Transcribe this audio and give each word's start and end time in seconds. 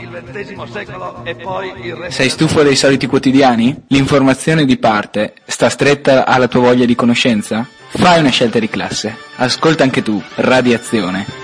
il 0.00 0.22
XX 0.32 0.70
secolo 0.70 1.24
e 1.24 1.34
poi 1.34 1.72
il 1.82 1.94
resto. 1.94 2.12
Sei 2.12 2.28
stufo 2.28 2.62
dei 2.62 2.76
soliti 2.76 3.06
quotidiani? 3.06 3.84
L'informazione 3.88 4.64
di 4.64 4.76
parte 4.76 5.34
sta 5.44 5.68
stretta 5.68 6.26
alla 6.26 6.48
tua 6.48 6.60
voglia 6.60 6.84
di 6.84 6.94
conoscenza? 6.94 7.66
Fai 7.88 8.20
una 8.20 8.30
scelta 8.30 8.58
di 8.58 8.68
classe. 8.68 9.16
Ascolta 9.36 9.84
anche 9.84 10.02
tu, 10.02 10.20
Radiazione. 10.36 11.43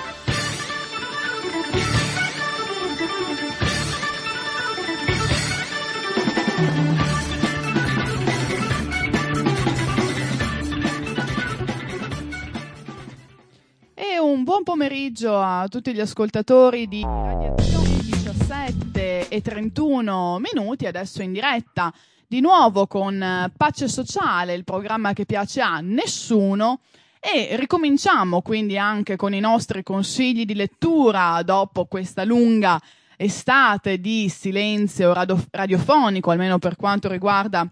Pomeriggio 15.21 15.39
a 15.39 15.67
tutti 15.69 15.93
gli 15.93 16.01
ascoltatori 16.01 16.89
di 16.89 17.03
Radiazione 17.03 17.99
17 18.03 19.29
e 19.29 19.41
31 19.43 20.39
minuti, 20.39 20.87
adesso 20.87 21.21
in 21.21 21.33
diretta 21.33 21.93
di 22.27 22.41
nuovo 22.41 22.87
con 22.87 23.23
eh, 23.23 23.53
Pace 23.55 23.89
Sociale, 23.89 24.55
il 24.55 24.65
programma 24.65 25.13
che 25.13 25.27
piace 25.27 25.61
a 25.61 25.81
nessuno. 25.81 26.81
E 27.21 27.55
ricominciamo 27.57 28.41
quindi 28.41 28.79
anche 28.79 29.17
con 29.17 29.35
i 29.35 29.41
nostri 29.41 29.83
consigli 29.83 30.47
di 30.47 30.55
lettura 30.55 31.43
dopo 31.43 31.85
questa 31.85 32.25
lunga 32.25 32.81
estate 33.19 34.01
di 34.01 34.31
silenzio 34.31 35.13
radio- 35.13 35.45
radiofonico, 35.51 36.31
almeno 36.31 36.59
per 36.59 36.77
quanto 36.77 37.09
riguarda 37.09 37.71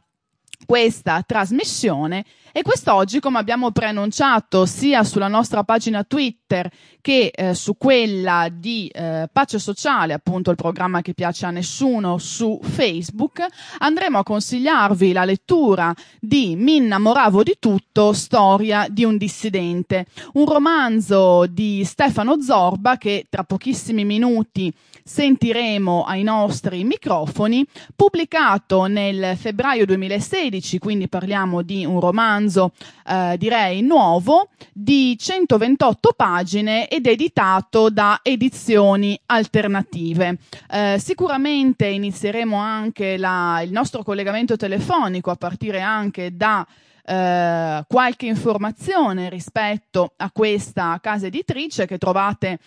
questa 0.67 1.23
trasmissione 1.23 2.25
e 2.59 2.63
quest'oggi, 2.63 3.21
come 3.21 3.39
abbiamo 3.39 3.71
preannunciato 3.71 4.67
sia 4.67 5.05
sulla 5.05 5.29
nostra 5.29 5.63
pagina 5.63 6.03
Twitter 6.03 6.69
che 7.01 7.31
eh, 7.33 7.55
su 7.55 7.77
quella 7.77 8.49
di 8.53 8.89
eh, 8.89 9.29
Pace 9.33 9.61
Sociale, 9.61 10.13
appunto 10.13 10.51
il 10.51 10.57
programma 10.57 11.01
che 11.01 11.15
piace 11.15 11.47
a 11.47 11.51
nessuno 11.51 12.19
su 12.19 12.59
Facebook, 12.61 13.47
andremo 13.79 14.19
a 14.19 14.25
consigliarvi 14.25 15.13
la 15.13 15.25
lettura 15.25 15.95
di 16.19 16.57
Mi 16.57 16.77
innamoravo 16.77 17.45
di 17.45 17.59
tutto, 17.61 18.13
storia 18.13 18.89
di 18.91 19.05
un 19.05 19.17
dissidente, 19.19 20.07
un 20.33 20.47
romanzo 20.47 21.47
di 21.47 21.85
Stefano 21.85 22.43
Zorba 22.43 22.97
che 22.97 23.27
tra 23.31 23.45
pochissimi 23.45 24.05
minuti 24.05 24.73
sentiremo 25.05 26.05
ai 26.05 26.25
nostri 26.25 26.83
microfoni, 26.83 27.65
pubblicato 27.95 28.87
nel 28.87 29.37
febbraio 29.37 29.87
2016, 29.87 30.79
quindi 30.79 31.09
parliamo 31.09 31.63
di 31.63 31.85
un 31.87 32.01
romanzo 32.01 32.47
eh, 32.57 33.37
direi 33.37 33.83
nuovo, 33.83 34.49
di 34.73 35.17
128 35.19 36.15
pagine 36.17 36.89
ed 36.89 37.07
editato 37.07 37.91
da 37.91 38.21
edizioni 38.23 39.19
alternative. 39.27 40.39
Eh, 40.71 40.97
sicuramente 40.99 41.87
inizieremo 41.87 42.57
anche 42.57 43.17
la, 43.17 43.61
il 43.63 43.73
nostro 43.73 44.03
collegamento 44.03 44.57
telefonico 44.57 45.31
a 45.31 45.37
partire 45.37 45.81
anche 45.81 46.35
da 46.37 46.67
eh, 47.05 47.85
qualche 47.89 48.27
informazione 48.27 49.31
rispetto 49.31 50.13
a 50.17 50.31
questa 50.31 50.99
casa 51.01 51.27
editrice 51.27 51.87
che 51.87 51.97
trovate 51.97 52.59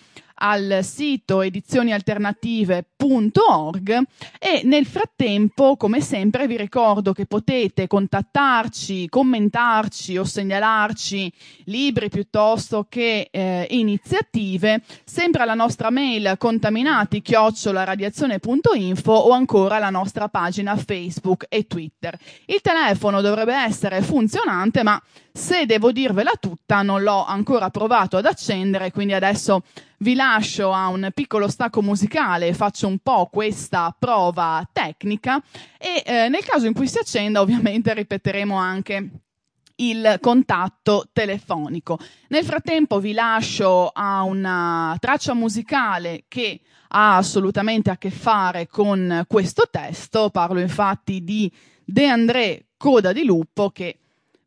al 0.41 0.79
sito 0.81 1.41
edizionialternative.org 1.41 4.01
e 4.39 4.61
nel 4.63 4.85
frattempo, 4.85 5.75
come 5.77 6.01
sempre, 6.01 6.47
vi 6.47 6.57
ricordo 6.57 7.13
che 7.13 7.27
potete 7.27 7.85
contattarci, 7.87 9.07
commentarci 9.07 10.17
o 10.17 10.23
segnalarci 10.23 11.31
libri 11.65 12.09
piuttosto 12.09 12.87
che 12.89 13.27
eh, 13.31 13.67
iniziative, 13.69 14.81
sempre 15.03 15.43
alla 15.43 15.53
nostra 15.53 15.91
mail 15.91 16.35
contaminati 16.37 17.21
chiocciolaradiazione.info 17.21 19.11
o 19.11 19.29
ancora 19.31 19.75
alla 19.75 19.91
nostra 19.91 20.27
pagina 20.27 20.75
Facebook 20.75 21.45
e 21.49 21.67
Twitter. 21.67 22.17
Il 22.45 22.61
telefono 22.61 23.21
dovrebbe 23.21 23.53
essere 23.53 24.01
funzionante, 24.01 24.81
ma 24.83 24.99
se 25.31 25.65
devo 25.65 25.91
dirvela 25.91 26.31
tutta, 26.39 26.81
non 26.81 27.03
l'ho 27.03 27.25
ancora 27.25 27.69
provato 27.69 28.15
ad 28.17 28.25
accendere, 28.25 28.91
quindi 28.91 29.13
adesso 29.13 29.61
vi 30.01 30.15
lascio 30.15 30.71
a 30.71 30.87
un 30.87 31.09
piccolo 31.13 31.47
stacco 31.47 31.81
musicale 31.81 32.53
faccio 32.53 32.87
un 32.87 32.99
po' 32.99 33.29
questa 33.31 33.95
prova 33.97 34.67
tecnica 34.71 35.41
e 35.77 36.03
eh, 36.05 36.29
nel 36.29 36.43
caso 36.43 36.65
in 36.65 36.73
cui 36.73 36.87
si 36.87 36.97
accenda 36.97 37.41
ovviamente 37.41 37.93
ripeteremo 37.93 38.55
anche 38.55 39.09
il 39.75 40.17
contatto 40.21 41.09
telefonico. 41.11 41.97
Nel 42.27 42.43
frattempo 42.43 42.99
vi 42.99 43.13
lascio 43.13 43.87
a 43.87 44.21
una 44.21 44.95
traccia 44.99 45.33
musicale 45.33 46.25
che 46.27 46.61
ha 46.89 47.17
assolutamente 47.17 47.89
a 47.89 47.97
che 47.97 48.11
fare 48.11 48.67
con 48.67 49.23
questo 49.27 49.67
testo, 49.71 50.29
parlo 50.29 50.59
infatti 50.59 51.23
di 51.23 51.51
De 51.83 52.05
André 52.05 52.65
Coda 52.77 53.11
di 53.11 53.23
Lupo 53.23 53.71
che 53.71 53.97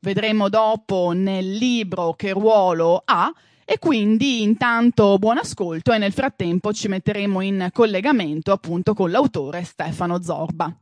vedremo 0.00 0.48
dopo 0.48 1.12
nel 1.12 1.52
libro 1.52 2.14
che 2.14 2.30
ruolo 2.30 3.02
ha 3.04 3.32
e 3.64 3.78
quindi 3.78 4.42
intanto 4.42 5.16
buon 5.18 5.38
ascolto 5.38 5.92
e 5.92 5.98
nel 5.98 6.12
frattempo 6.12 6.72
ci 6.72 6.88
metteremo 6.88 7.40
in 7.40 7.68
collegamento 7.72 8.52
appunto 8.52 8.94
con 8.94 9.10
l'autore 9.10 9.64
Stefano 9.64 10.22
Zorba. 10.22 10.76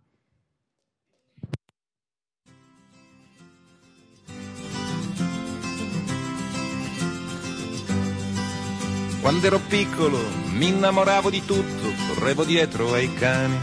Quando 9.20 9.46
ero 9.46 9.60
piccolo 9.68 10.18
mi 10.54 10.66
innamoravo 10.66 11.30
di 11.30 11.44
tutto, 11.44 11.92
correvo 12.08 12.42
dietro 12.42 12.92
ai 12.92 13.12
cani. 13.14 13.56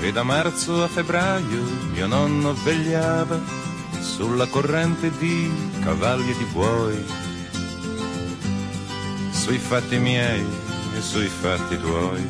E 0.00 0.10
da 0.10 0.22
marzo 0.22 0.82
a 0.82 0.88
febbraio 0.88 1.62
mio 1.92 2.06
nonno 2.06 2.54
vegliava 2.54 3.38
sulla 4.18 4.46
corrente 4.48 5.12
di 5.16 5.48
cavalli 5.80 6.32
e 6.32 6.36
di 6.36 6.44
buoi, 6.46 7.04
sui 9.30 9.58
fatti 9.58 9.96
miei 9.98 10.44
e 10.96 11.00
sui 11.00 11.28
fatti 11.28 11.78
tuoi. 11.78 12.26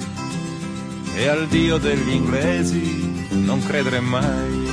E 1.15 1.29
al 1.29 1.47
Dio 1.47 1.79
degli 1.79 2.11
inglesi 2.11 3.27
non 3.31 3.65
credere 3.65 4.01
mai. 4.01 4.67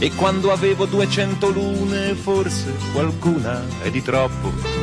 E 0.00 0.14
quando 0.14 0.52
avevo 0.52 0.84
duecento 0.84 1.48
lune, 1.48 2.14
forse 2.16 2.70
qualcuna 2.92 3.64
è 3.80 3.90
di 3.90 4.02
troppo. 4.02 4.77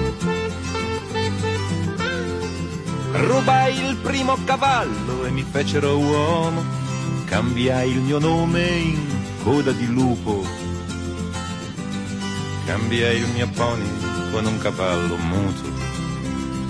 Rubai 3.17 3.79
il 3.79 3.95
primo 3.95 4.37
cavallo 4.43 5.25
e 5.25 5.31
mi 5.31 5.45
fecero 5.49 5.97
uomo, 5.97 6.61
cambiai 7.23 7.91
il 7.91 8.01
mio 8.01 8.19
nome 8.19 8.67
in 8.67 8.99
coda 9.41 9.71
di 9.71 9.87
lupo, 9.87 10.45
cambiai 12.65 13.17
il 13.17 13.27
mio 13.33 13.47
pony 13.55 13.89
con 14.31 14.45
un 14.45 14.57
cavallo 14.57 15.15
muto, 15.15 15.63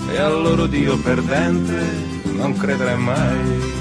e 0.08 0.18
al 0.18 0.40
loro 0.40 0.66
Dio 0.66 0.96
perdente 0.98 2.20
non 2.32 2.56
credere 2.56 2.94
mai. 2.94 3.74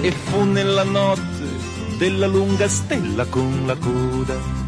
E 0.00 0.10
fu 0.12 0.44
nella 0.44 0.84
notte 0.84 1.24
della 1.98 2.28
lunga 2.28 2.68
stella 2.68 3.24
con 3.24 3.64
la 3.66 3.74
coda 3.74 4.65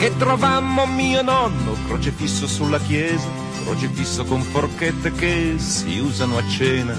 che 0.00 0.16
trovammo 0.16 0.86
mio 0.86 1.20
nonno 1.20 1.76
crocefisso 1.86 2.46
sulla 2.46 2.78
chiesa, 2.78 3.28
crocefisso 3.64 4.24
con 4.24 4.40
forchette 4.40 5.12
che 5.12 5.56
si 5.58 5.98
usano 5.98 6.38
a 6.38 6.48
cena. 6.48 6.98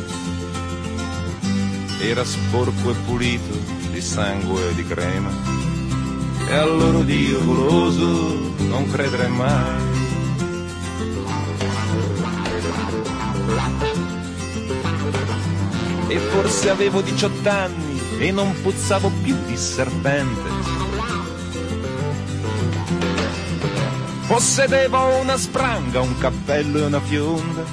Era 1.99 2.23
sporco 2.23 2.91
e 2.91 2.93
pulito 3.03 3.57
di 3.89 3.99
sangue 3.99 4.69
e 4.69 4.75
di 4.75 4.85
crema, 4.85 5.31
e 6.47 6.53
al 6.53 6.77
loro 6.77 7.01
Dio 7.01 7.43
goloso 7.43 8.53
non 8.67 8.87
credere 8.91 9.27
mai. 9.29 9.81
E 16.07 16.17
forse 16.19 16.69
avevo 16.69 17.01
18 17.01 17.49
anni 17.49 17.99
e 18.19 18.31
non 18.31 18.53
puzzavo 18.61 19.11
più 19.23 19.35
di 19.47 19.57
serpente 19.57 20.60
Possedevo 24.31 25.19
una 25.19 25.35
spranga, 25.35 25.99
un 25.99 26.17
cappello 26.17 26.77
e 26.77 26.85
una 26.85 27.01
fionda 27.01 27.65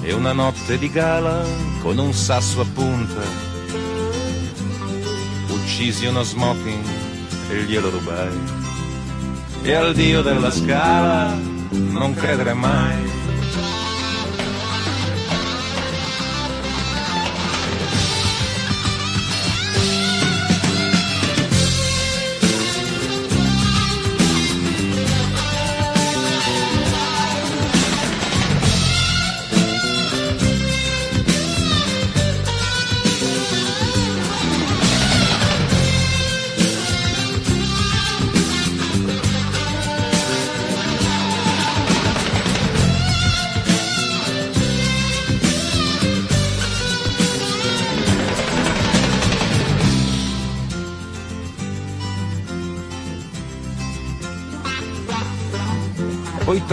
e 0.00 0.14
una 0.14 0.32
notte 0.32 0.78
di 0.78 0.90
gala 0.90 1.44
con 1.82 1.98
un 1.98 2.14
sasso 2.14 2.62
a 2.62 2.64
punta. 2.72 3.20
Uccisi 5.48 6.06
uno 6.06 6.22
smoking 6.22 6.84
e 7.50 7.56
glielo 7.64 7.90
rubai. 7.90 8.32
E 9.60 9.74
al 9.74 9.92
dio 9.92 10.22
della 10.22 10.50
scala 10.50 11.36
non 11.68 12.14
credere 12.14 12.54
mai. 12.54 13.25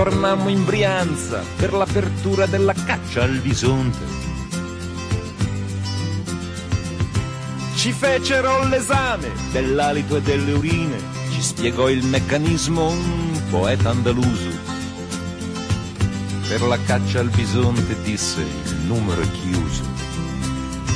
Tornammo 0.04 0.50
in 0.50 0.66
Brianza 0.66 1.42
per 1.56 1.72
l'apertura 1.72 2.46
della 2.46 2.74
caccia 2.74 3.24
al 3.24 3.38
bisonte. 3.38 4.06
Ci 7.76 7.94
fecero 7.94 8.68
l'esame 8.68 9.32
dell'alito 9.54 10.18
e 10.18 10.22
delle 10.22 10.52
urine, 10.52 10.98
ci 11.32 11.42
spiegò 11.42 11.88
il 11.88 12.04
meccanismo 12.04 12.90
un 12.90 13.42
poeta 13.50 13.92
andaluso. 13.92 14.50
Per 16.50 16.62
la 16.64 16.78
caccia 16.86 17.22
al 17.22 17.30
bisonte 17.30 17.96
disse 18.02 18.42
il 18.42 18.76
numero 18.86 19.22
è 19.22 19.32
chiuso. 19.32 19.84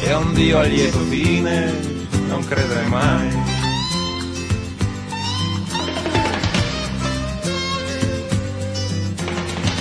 E 0.02 0.12
a 0.12 0.18
un 0.18 0.34
Dio 0.34 0.60
a 0.60 0.64
lieto 0.64 1.00
fine 1.00 1.74
non 2.28 2.44
credere 2.44 2.86
mai. 2.88 3.47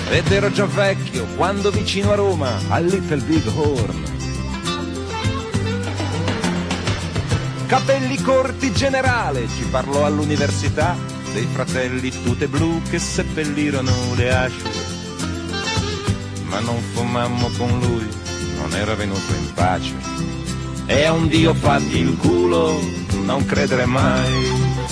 Ed 0.09 0.31
ero 0.31 0.51
già 0.51 0.65
vecchio 0.65 1.25
quando 1.35 1.69
vicino 1.69 2.11
a 2.11 2.15
Roma, 2.15 2.59
al 2.69 2.85
Little 2.85 3.21
Big 3.21 3.45
Horn. 3.55 4.03
Capelli 7.67 8.21
corti 8.21 8.71
generale, 8.71 9.47
ci 9.55 9.63
parlò 9.65 10.05
all'università 10.05 10.95
dei 11.33 11.45
fratelli 11.51 12.09
tute 12.23 12.47
blu 12.47 12.81
che 12.89 12.97
seppellirono 12.97 13.91
le 14.15 14.33
asce. 14.33 14.69
Ma 16.45 16.61
non 16.61 16.81
fumammo 16.93 17.49
con 17.57 17.77
lui, 17.79 18.07
non 18.57 18.73
era 18.73 18.95
venuto 18.95 19.33
in 19.33 19.53
pace. 19.53 19.93
E 20.85 21.03
a 21.03 21.11
un 21.11 21.27
Dio 21.27 21.53
fatti 21.53 21.97
il 21.97 22.15
culo, 22.15 22.79
non 23.23 23.45
credere 23.45 23.85
mai. 23.85 24.86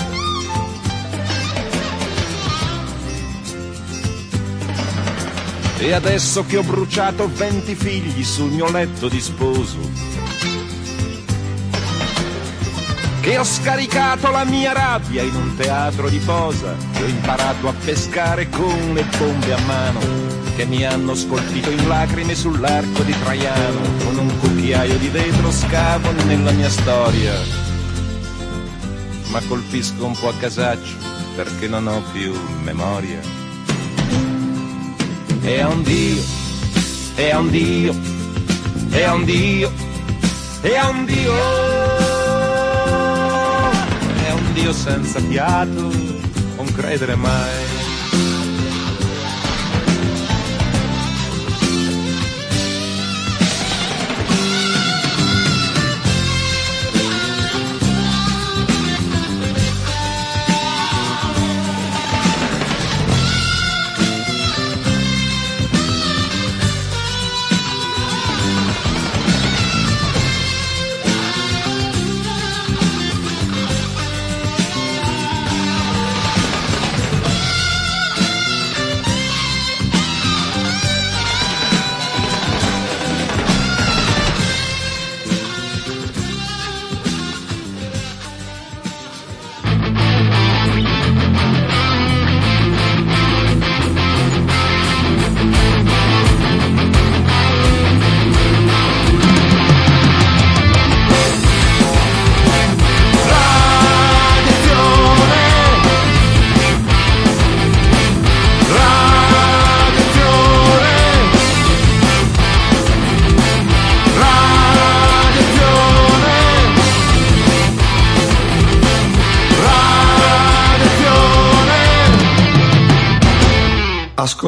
E 5.85 5.93
adesso 5.93 6.43
che 6.45 6.57
ho 6.57 6.63
bruciato 6.63 7.29
venti 7.31 7.75
figli 7.75 8.23
sul 8.23 8.49
mio 8.49 8.71
letto 8.71 9.07
di 9.07 9.21
sposo, 9.21 9.77
che 13.21 13.37
ho 13.37 13.43
scaricato 13.43 14.31
la 14.31 14.45
mia 14.45 14.73
rabbia 14.73 15.21
in 15.21 15.35
un 15.35 15.55
teatro 15.55 16.09
di 16.09 16.17
posa, 16.17 16.75
che 16.91 17.03
ho 17.03 17.05
imparato 17.05 17.67
a 17.67 17.73
pescare 17.73 18.49
con 18.49 18.93
le 18.95 19.05
bombe 19.15 19.53
a 19.53 19.59
mano, 19.59 19.99
che 20.55 20.65
mi 20.65 20.83
hanno 20.83 21.13
scolpito 21.13 21.69
in 21.69 21.87
lacrime 21.87 22.33
sull'arco 22.33 23.03
di 23.03 23.13
Traiano, 23.19 23.81
con 24.05 24.17
un 24.17 24.39
cucchiaio 24.39 24.97
di 24.97 25.09
vetro 25.09 25.51
scavo 25.51 26.09
nella 26.25 26.51
mia 26.51 26.69
storia. 26.69 27.33
Ma 29.27 29.39
colpisco 29.47 30.03
un 30.03 30.17
po' 30.17 30.29
a 30.29 30.33
casaccio 30.33 30.95
perché 31.35 31.67
non 31.67 31.85
ho 31.85 32.01
più 32.11 32.33
memoria 32.63 33.44
è 35.45 35.63
un 35.63 35.83
Dio, 35.83 36.23
è 37.15 37.33
un 37.35 37.49
Dio, 37.49 37.93
è 38.89 39.07
un 39.09 39.23
Dio, 39.25 39.71
è 40.61 40.79
un 40.81 41.05
Dio, 41.05 41.33
è 44.25 44.31
un 44.31 44.53
Dio 44.53 44.73
senza 44.73 45.19
fiato, 45.19 45.91
non 46.57 46.65
credere 46.73 47.15
mai. 47.15 47.74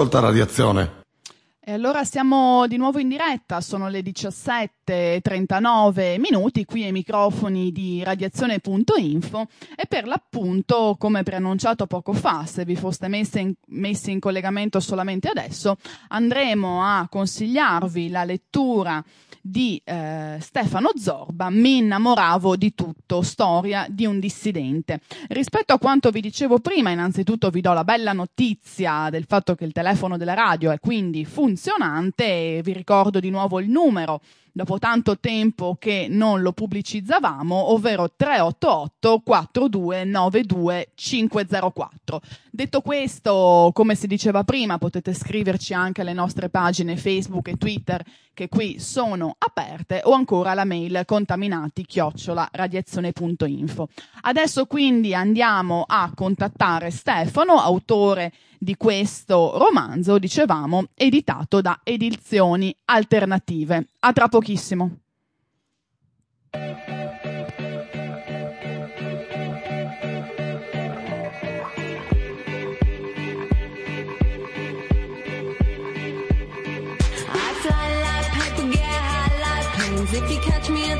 Ascolta 0.07 0.25
radiazione. 0.25 1.03
E 1.59 1.73
allora 1.73 2.05
siamo 2.05 2.65
di 2.67 2.77
nuovo 2.77 2.97
in 2.97 3.09
diretta, 3.09 3.59
sono 3.59 3.89
le 3.89 3.99
17.39 3.99 6.17
minuti 6.17 6.63
qui 6.63 6.85
ai 6.85 6.93
microfoni 6.93 7.73
di 7.73 8.01
radiazione.info 8.05 9.47
e 9.75 9.85
per 9.85 10.07
l'appunto, 10.07 10.95
come 10.97 11.23
preannunciato 11.23 11.87
poco 11.87 12.13
fa, 12.13 12.45
se 12.45 12.63
vi 12.63 12.77
foste 12.77 13.09
messi 13.09 13.41
in, 13.41 13.53
messi 13.65 14.11
in 14.11 14.21
collegamento 14.21 14.79
solamente 14.79 15.27
adesso, 15.27 15.75
andremo 16.07 16.81
a 16.81 17.05
consigliarvi 17.09 18.09
la 18.09 18.23
lettura 18.23 19.03
di 19.49 19.81
eh, 19.83 20.37
Stefano 20.39 20.91
Zorba, 20.95 21.49
Mi 21.49 21.77
innamoravo 21.77 22.55
di 22.55 22.75
tutto, 22.75 23.21
storia 23.21 23.87
di 23.89 24.05
un 24.05 24.19
dissidente. 24.19 24.99
Rispetto 25.29 25.73
a 25.73 25.79
quanto 25.79 26.09
vi 26.09 26.21
dicevo 26.21 26.59
prima, 26.59 26.89
innanzitutto 26.89 27.49
vi 27.49 27.61
do 27.61 27.73
la 27.73 27.83
bella 27.83 28.13
notizia 28.13 29.09
del 29.09 29.25
fatto 29.25 29.55
che 29.55 29.63
il 29.63 29.71
telefono 29.71 30.17
della 30.17 30.33
radio 30.33 30.71
è 30.71 30.79
quindi 30.79 31.23
funzionante 31.25 32.25
e 32.57 32.61
vi 32.63 32.73
ricordo 32.73 33.19
di 33.19 33.29
nuovo 33.29 33.59
il 33.59 33.69
numero 33.69 34.21
dopo 34.57 34.79
tanto 34.79 35.19
tempo 35.19 35.77
che 35.79 36.07
non 36.09 36.41
lo 36.41 36.51
pubblicizzavamo, 36.51 37.71
ovvero 37.71 38.11
388 38.13 39.21
4292 39.23 40.91
504. 40.95 42.21
Detto 42.49 42.81
questo, 42.81 43.69
come 43.71 43.93
si 43.93 44.07
diceva 44.07 44.43
prima, 44.43 44.79
potete 44.79 45.13
scriverci 45.13 45.75
anche 45.75 46.01
alle 46.01 46.13
nostre 46.13 46.49
pagine 46.49 46.97
Facebook 46.97 47.49
e 47.49 47.57
Twitter 47.57 48.03
che 48.33 48.49
qui 48.49 48.79
sono 48.79 49.35
aperte 49.37 50.01
o 50.03 50.11
ancora 50.11 50.55
la 50.55 50.65
mail 50.65 51.03
contaminati 51.05 51.85
chiocciola 51.85 52.49
radiazione.info. 52.51 53.89
Adesso 54.21 54.65
quindi 54.65 55.13
andiamo 55.13 55.85
a 55.87 56.11
contattare 56.15 56.89
Stefano, 56.89 57.59
autore 57.59 58.33
di 58.59 58.75
questo 58.75 59.57
romanzo, 59.57 60.17
dicevamo, 60.17 60.85
editato 60.95 61.61
da 61.61 61.79
Edizioni 61.83 62.75
Alternative. 62.85 63.87
A 63.99 64.13
tra 64.13 64.27
pochissimo. 64.27 64.97
if 80.13 80.31
you 80.31 80.39
catch 80.39 80.69
me 80.69 80.91
in 80.91 80.96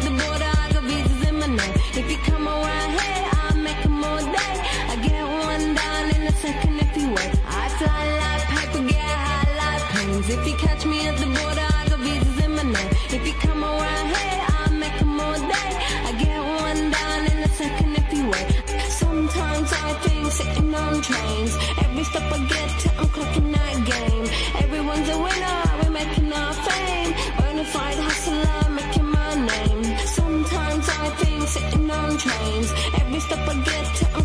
catch 10.58 10.86
me 10.86 11.08
at 11.08 11.18
the 11.18 11.26
border, 11.26 11.68
I 11.80 11.88
got 11.90 12.00
visas 12.00 12.40
in 12.46 12.52
my 12.56 12.64
name. 12.64 12.92
If 13.16 13.28
you 13.28 13.34
come 13.34 13.64
around 13.64 14.08
here, 14.16 14.40
I'll 14.58 15.20
all 15.28 15.40
day. 15.56 15.72
I 16.08 16.12
get 16.24 16.40
one 16.66 16.84
down 16.98 17.22
in 17.32 17.38
a 17.48 17.50
second 17.62 17.92
if 18.02 18.14
you 18.14 18.24
wait. 18.34 18.48
Sometimes 18.90 19.70
I 19.74 19.94
think 20.04 20.32
sitting 20.32 20.74
on 20.74 21.02
trains. 21.02 21.54
Every 21.84 22.04
step 22.04 22.32
I 22.36 22.40
get 22.54 22.70
to, 22.82 22.90
I'm 23.00 23.08
clocking 23.16 23.52
that 23.58 23.76
game. 23.94 24.26
Everyone's 24.64 25.10
a 25.10 25.18
winner, 25.26 25.60
we're 25.80 25.94
making 26.02 26.32
our 26.34 26.54
fame. 26.66 27.12
Bonafide 27.40 28.00
hustler, 28.08 28.72
making 28.80 29.10
my 29.18 29.34
name. 29.52 29.84
Sometimes 30.20 30.86
I 30.90 31.10
think 31.20 31.48
sitting 31.48 31.92
on 31.92 32.18
trains. 32.18 32.70
Every 33.02 33.20
step 33.20 33.48
I 33.48 33.56
get 33.70 33.86
to, 33.98 34.17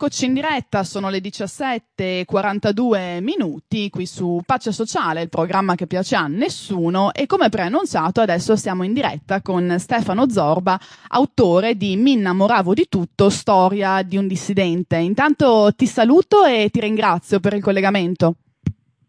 rieccoci 0.00 0.24
in 0.24 0.32
diretta, 0.32 0.82
sono 0.82 1.10
le 1.10 1.18
17.42 1.18 3.20
minuti 3.20 3.90
qui 3.90 4.06
su 4.06 4.40
Pace 4.46 4.72
Sociale, 4.72 5.20
il 5.20 5.28
programma 5.28 5.74
che 5.74 5.86
piace 5.86 6.16
a 6.16 6.26
nessuno 6.26 7.12
e 7.12 7.26
come 7.26 7.50
preannunciato 7.50 8.22
adesso 8.22 8.56
siamo 8.56 8.82
in 8.82 8.94
diretta 8.94 9.42
con 9.42 9.78
Stefano 9.78 10.30
Zorba, 10.30 10.80
autore 11.08 11.74
di 11.74 11.96
Mi 11.96 12.12
innamoravo 12.12 12.72
di 12.72 12.88
tutto, 12.88 13.28
storia 13.28 14.00
di 14.00 14.16
un 14.16 14.26
dissidente. 14.26 14.96
Intanto 14.96 15.70
ti 15.76 15.86
saluto 15.86 16.46
e 16.46 16.70
ti 16.70 16.80
ringrazio 16.80 17.38
per 17.38 17.52
il 17.52 17.62
collegamento. 17.62 18.36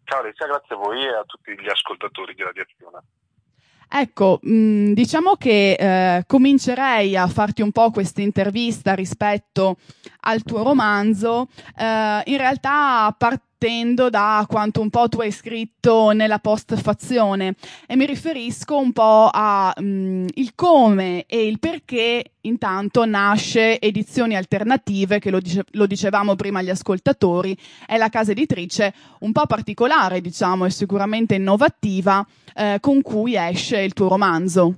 Ciao 0.04 0.20
Alicia, 0.20 0.44
grazie 0.44 0.74
a 0.74 0.78
voi 0.78 1.04
e 1.04 1.08
a 1.08 1.24
tutti 1.24 1.52
gli 1.52 1.70
ascoltatori 1.70 2.34
di 2.34 2.42
Radiazione. 2.42 2.98
Ecco, 3.94 4.38
mh, 4.42 4.92
diciamo 4.92 5.34
che 5.34 5.74
eh, 5.74 6.24
comincerei 6.26 7.14
a 7.14 7.26
farti 7.26 7.60
un 7.60 7.72
po' 7.72 7.90
questa 7.90 8.22
intervista 8.22 8.94
rispetto 8.94 9.76
al 10.20 10.42
tuo 10.44 10.62
romanzo, 10.62 11.48
eh, 11.76 12.22
in 12.24 12.36
realtà 12.38 13.14
partendo 13.16 13.50
da 14.10 14.44
quanto 14.48 14.80
un 14.80 14.90
po' 14.90 15.08
tu 15.08 15.20
hai 15.20 15.30
scritto 15.30 16.10
nella 16.10 16.40
postfazione 16.40 17.54
e 17.86 17.94
mi 17.94 18.06
riferisco 18.06 18.76
un 18.76 18.92
po' 18.92 19.30
a 19.32 19.72
mh, 19.76 20.26
il 20.34 20.52
come 20.56 21.26
e 21.26 21.46
il 21.46 21.60
perché 21.60 22.32
intanto 22.40 23.04
nasce 23.04 23.80
Edizioni 23.80 24.34
Alternative, 24.34 25.20
che 25.20 25.30
lo, 25.30 25.38
dice- 25.38 25.64
lo 25.72 25.86
dicevamo 25.86 26.34
prima 26.34 26.58
agli 26.58 26.70
ascoltatori, 26.70 27.56
è 27.86 27.96
la 27.98 28.08
casa 28.08 28.32
editrice 28.32 28.92
un 29.20 29.30
po' 29.30 29.46
particolare, 29.46 30.20
diciamo, 30.20 30.64
e 30.64 30.70
sicuramente 30.70 31.36
innovativa 31.36 32.26
eh, 32.56 32.78
con 32.80 33.00
cui 33.00 33.36
esce 33.36 33.78
il 33.78 33.92
tuo 33.92 34.08
romanzo. 34.08 34.74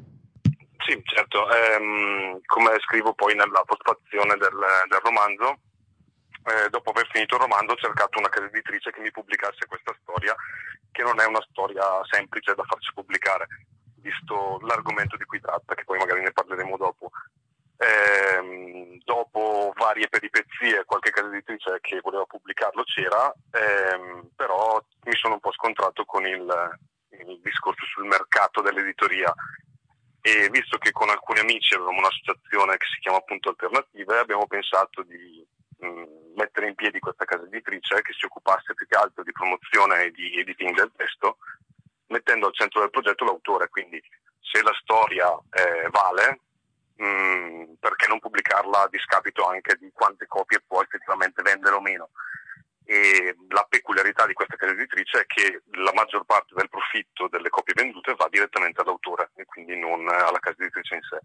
Sì, 0.87 1.01
certo, 1.05 1.47
ehm, 1.49 2.41
come 2.45 2.77
scrivo 2.81 3.15
poi 3.15 3.35
nella 3.35 3.63
postfazione 3.65 4.37
del, 4.37 4.53
del 4.91 5.01
romanzo, 5.03 5.57
eh, 6.45 6.69
dopo 6.69 6.91
aver 6.91 7.09
finito 7.11 7.37
il 7.37 7.43
romanzo 7.43 7.73
ho 7.73 7.77
cercato 7.77 8.19
una 8.19 8.29
casa 8.29 8.47
editrice 8.47 8.91
che 8.91 9.01
mi 9.01 9.11
pubblicasse 9.11 9.67
questa 9.67 9.97
storia, 10.03 10.35
che 10.91 11.03
non 11.03 11.21
è 11.21 11.25
una 11.25 11.45
storia 11.51 11.83
semplice 12.11 12.55
da 12.55 12.65
farci 12.65 12.93
pubblicare, 12.93 13.47
visto 13.97 14.59
l'argomento 14.63 15.17
di 15.17 15.25
cui 15.25 15.41
tratta, 15.41 15.75
che 15.75 15.85
poi 15.85 15.99
magari 15.99 16.23
ne 16.23 16.33
parleremo 16.33 16.77
dopo. 16.77 17.11
Ehm, 17.77 19.01
dopo 19.05 19.73
varie 19.75 20.09
peripezie, 20.09 20.85
qualche 20.85 21.11
casa 21.11 21.29
editrice 21.29 21.79
che 21.81 22.01
voleva 22.03 22.25
pubblicarlo 22.25 22.85
c'era, 22.85 23.33
ehm, 23.51 24.31
però 24.37 24.83
mi 25.05 25.17
sono 25.17 25.35
un 25.35 25.41
po' 25.41 25.53
scontrato 25.53 26.05
con 26.05 26.27
il, 26.27 26.79
il 27.11 27.41
discorso 27.43 27.85
sul 27.87 28.07
mercato 28.07 28.61
dell'editoria 28.61 29.33
e 30.21 30.49
visto 30.51 30.79
che 30.79 30.91
con 30.93 31.11
alcuni 31.11 31.41
amici 31.41 31.75
avevamo 31.75 31.99
un'associazione 31.99 32.77
che 32.77 32.87
si 32.95 33.01
chiama 33.01 33.19
appunto 33.19 33.51
Alternative, 33.51 34.19
abbiamo 34.19 34.47
pensato 34.47 35.03
di 35.03 35.47
mh, 35.79 36.35
mettere 36.37 36.69
in 36.69 36.75
piedi 36.75 36.99
questa 36.99 37.25
casa 37.25 37.45
editrice 37.45 38.03
che 38.03 38.13
si 38.13 38.25
occupasse 38.25 38.75
più 38.75 38.87
che 38.87 38.97
altro 38.97 39.23
di 39.23 39.33
promozione 39.33 40.05
e 40.05 40.11
di 40.11 40.39
editing 40.39 40.75
del 40.77 40.93
testo, 40.97 41.39
mettendo 42.09 42.47
al 42.47 42.55
centro 42.55 42.81
del 42.81 42.91
progetto 42.91 43.25
l'autore, 43.25 43.69
quindi 43.69 44.03
se 44.41 44.63
la 44.63 44.75
storia 44.81 45.29
eh, 45.51 45.89
vale, 45.91 46.41
mh, 46.97 47.75
perché 47.81 48.07
non 48.09 48.21
pubblicarla 48.21 48.83
a 48.83 48.89
discapito 48.89 49.47
anche 49.47 49.77
di 49.77 49.91
quante 49.93 50.27
copie 50.27 50.63
può 50.67 50.83
effettivamente 50.83 51.43
vendere 51.43 51.75
o 51.75 51.81
meno. 51.81 52.11
E 52.87 53.35
la 53.49 53.65
peculiarità 53.67 54.27
di 54.27 54.35
questa 54.35 54.57
casa 54.57 54.73
editrice 54.73 55.21
è 55.21 55.27
che 55.27 55.63
la 55.73 55.93
maggior 55.95 56.25
parte 56.27 56.53
del 56.55 56.69
profitto 56.69 57.29
delle 57.29 57.49
copie 57.49 57.73
vendute 57.75 58.15
va 58.15 58.29
direttamente 58.29 58.83
all'autore 58.83 59.31
e 59.37 59.47
quindi 59.47 59.75
non 59.75 60.07
alla 60.07 60.39
casa 60.39 60.61
editrice 60.61 60.97
in 60.97 61.03
sé. 61.03 61.19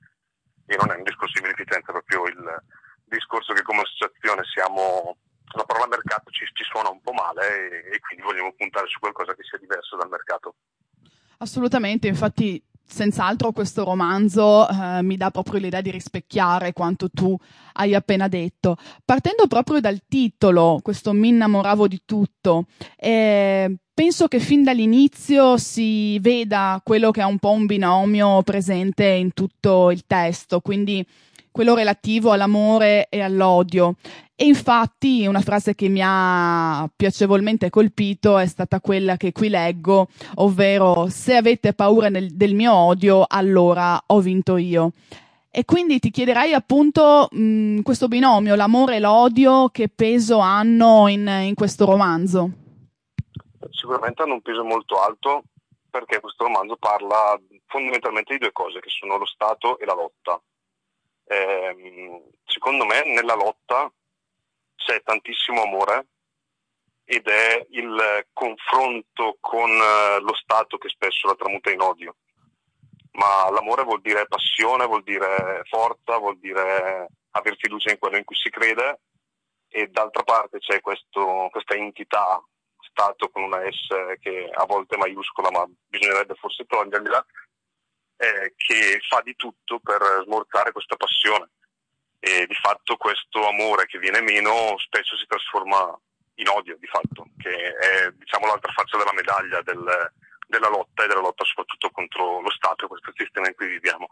E 0.65 0.77
non 0.77 0.91
è 0.91 0.95
un 0.95 1.03
discorso 1.03 1.33
di 1.35 1.41
beneficenza, 1.41 1.91
proprio 1.91 2.27
il 2.27 2.63
discorso 3.09 3.53
che 3.53 3.63
come 3.63 3.81
associazione 3.81 4.43
siamo 4.45 5.17
la 5.55 5.63
parola 5.63 5.87
mercato 5.87 6.29
ci, 6.31 6.45
ci 6.53 6.63
suona 6.63 6.89
un 6.89 7.01
po' 7.01 7.11
male 7.11 7.89
e, 7.89 7.95
e 7.95 7.99
quindi 7.99 8.23
vogliamo 8.23 8.53
puntare 8.55 8.87
su 8.87 8.99
qualcosa 8.99 9.33
che 9.33 9.43
sia 9.43 9.57
diverso 9.57 9.95
dal 9.97 10.09
mercato. 10.09 10.55
Assolutamente, 11.39 12.07
infatti 12.07 12.61
senz'altro 12.89 13.51
questo 13.51 13.83
romanzo 13.83 14.67
eh, 14.67 15.01
mi 15.03 15.15
dà 15.15 15.29
proprio 15.29 15.59
l'idea 15.59 15.81
di 15.81 15.91
rispecchiare 15.91 16.73
quanto 16.73 17.09
tu 17.09 17.37
hai 17.73 17.95
appena 17.95 18.27
detto. 18.27 18.77
Partendo 19.05 19.47
proprio 19.47 19.79
dal 19.79 20.01
titolo, 20.07 20.79
questo 20.81 21.13
mi 21.13 21.29
innamoravo 21.29 21.87
di 21.87 22.01
tutto, 22.03 22.65
eh, 22.97 23.73
penso 23.93 24.27
che 24.27 24.39
fin 24.39 24.63
dall'inizio 24.63 25.57
si 25.57 26.19
veda 26.19 26.81
quello 26.83 27.11
che 27.11 27.21
è 27.21 27.25
un 27.25 27.37
po' 27.37 27.51
un 27.51 27.65
binomio 27.65 28.41
presente 28.43 29.05
in 29.05 29.33
tutto 29.33 29.91
il 29.91 30.05
testo, 30.05 30.59
quindi 30.59 31.05
quello 31.51 31.75
relativo 31.75 32.31
all'amore 32.31 33.07
e 33.09 33.21
all'odio. 33.21 33.95
E 34.35 34.45
infatti 34.45 35.27
una 35.27 35.41
frase 35.41 35.75
che 35.75 35.89
mi 35.89 36.01
ha 36.03 36.89
piacevolmente 36.95 37.69
colpito 37.69 38.37
è 38.37 38.45
stata 38.45 38.79
quella 38.79 39.17
che 39.17 39.33
qui 39.33 39.49
leggo, 39.49 40.07
ovvero 40.35 41.07
se 41.09 41.35
avete 41.35 41.73
paura 41.73 42.09
del, 42.09 42.29
del 42.31 42.55
mio 42.55 42.73
odio, 42.73 43.25
allora 43.27 44.01
ho 44.05 44.19
vinto 44.21 44.55
io. 44.55 44.91
E 45.51 45.65
quindi 45.65 45.99
ti 45.99 46.11
chiederei 46.11 46.53
appunto 46.53 47.27
mh, 47.31 47.81
questo 47.81 48.07
binomio, 48.07 48.55
l'amore 48.55 48.97
e 48.97 48.99
l'odio, 48.99 49.69
che 49.69 49.89
peso 49.89 50.37
hanno 50.37 51.07
in, 51.07 51.27
in 51.27 51.55
questo 51.55 51.85
romanzo? 51.85 52.51
Sicuramente 53.71 54.21
hanno 54.21 54.35
un 54.35 54.41
peso 54.41 54.63
molto 54.63 55.01
alto 55.01 55.43
perché 55.89 56.19
questo 56.19 56.43
romanzo 56.43 56.77
parla 56.77 57.37
fondamentalmente 57.65 58.33
di 58.33 58.39
due 58.39 58.51
cose 58.51 58.79
che 58.79 58.89
sono 58.89 59.17
lo 59.17 59.25
Stato 59.25 59.79
e 59.79 59.85
la 59.85 59.95
lotta. 59.95 60.39
Ehm, 61.31 62.23
secondo 62.43 62.85
me 62.85 63.03
nella 63.03 63.35
lotta 63.35 63.91
c'è 64.75 65.01
tantissimo 65.03 65.61
amore 65.61 66.07
ed 67.05 67.27
è 67.27 67.67
il 67.71 68.27
confronto 68.33 69.37
con 69.39 69.69
eh, 69.69 70.19
lo 70.21 70.33
Stato 70.33 70.77
che 70.77 70.89
spesso 70.89 71.27
la 71.27 71.35
tramuta 71.35 71.69
in 71.71 71.81
odio. 71.81 72.15
Ma 73.11 73.49
l'amore 73.51 73.83
vuol 73.83 74.01
dire 74.01 74.27
passione, 74.27 74.85
vuol 74.85 75.03
dire 75.03 75.61
forza, 75.69 76.17
vuol 76.17 76.39
dire 76.39 77.07
aver 77.31 77.55
fiducia 77.57 77.91
in 77.91 77.99
quello 77.99 78.17
in 78.17 78.23
cui 78.23 78.35
si 78.35 78.49
crede 78.49 79.01
e 79.67 79.87
d'altra 79.87 80.23
parte 80.23 80.57
c'è 80.57 80.81
questo- 80.81 81.47
questa 81.51 81.75
entità 81.75 82.43
Stato 82.81 83.29
con 83.29 83.43
una 83.43 83.59
S 83.69 83.87
che 84.19 84.49
a 84.51 84.65
volte 84.65 84.95
è 84.95 84.97
maiuscola 84.97 85.51
ma 85.51 85.65
bisognerebbe 85.87 86.33
forse 86.35 86.65
toglierla, 86.65 87.23
eh, 88.19 88.53
che 88.57 88.99
fa 89.07 89.21
di 89.23 89.35
tutto 89.35 89.79
per 89.79 90.01
smorzare 90.25 90.73
questa 90.73 90.97
passione 90.97 91.49
e 92.19 92.45
di 92.47 92.53
fatto 92.53 92.97
questo 92.97 93.47
amore 93.47 93.85
che 93.85 93.97
viene 93.97 94.19
meno 94.21 94.75
spesso 94.77 95.15
si 95.15 95.25
trasforma 95.25 95.97
in 96.35 96.49
odio 96.49 96.75
di 96.77 96.87
fatto, 96.87 97.29
che 97.37 97.49
è 97.49 98.11
diciamo 98.11 98.45
l'altra 98.45 98.73
faccia 98.73 98.97
della 98.97 99.13
medaglia 99.13 99.61
del- 99.61 100.11
della 100.47 100.69
lotta 100.69 101.03
e 101.03 101.07
della 101.07 101.21
lotta 101.21 101.45
soprattutto 101.45 101.89
contro 101.91 102.41
lo 102.41 102.51
Stato 102.51 102.85
e 102.85 102.87
questo 102.87 103.13
sistema 103.15 103.47
in 103.47 103.55
cui 103.55 103.67
viviamo. 103.67 104.07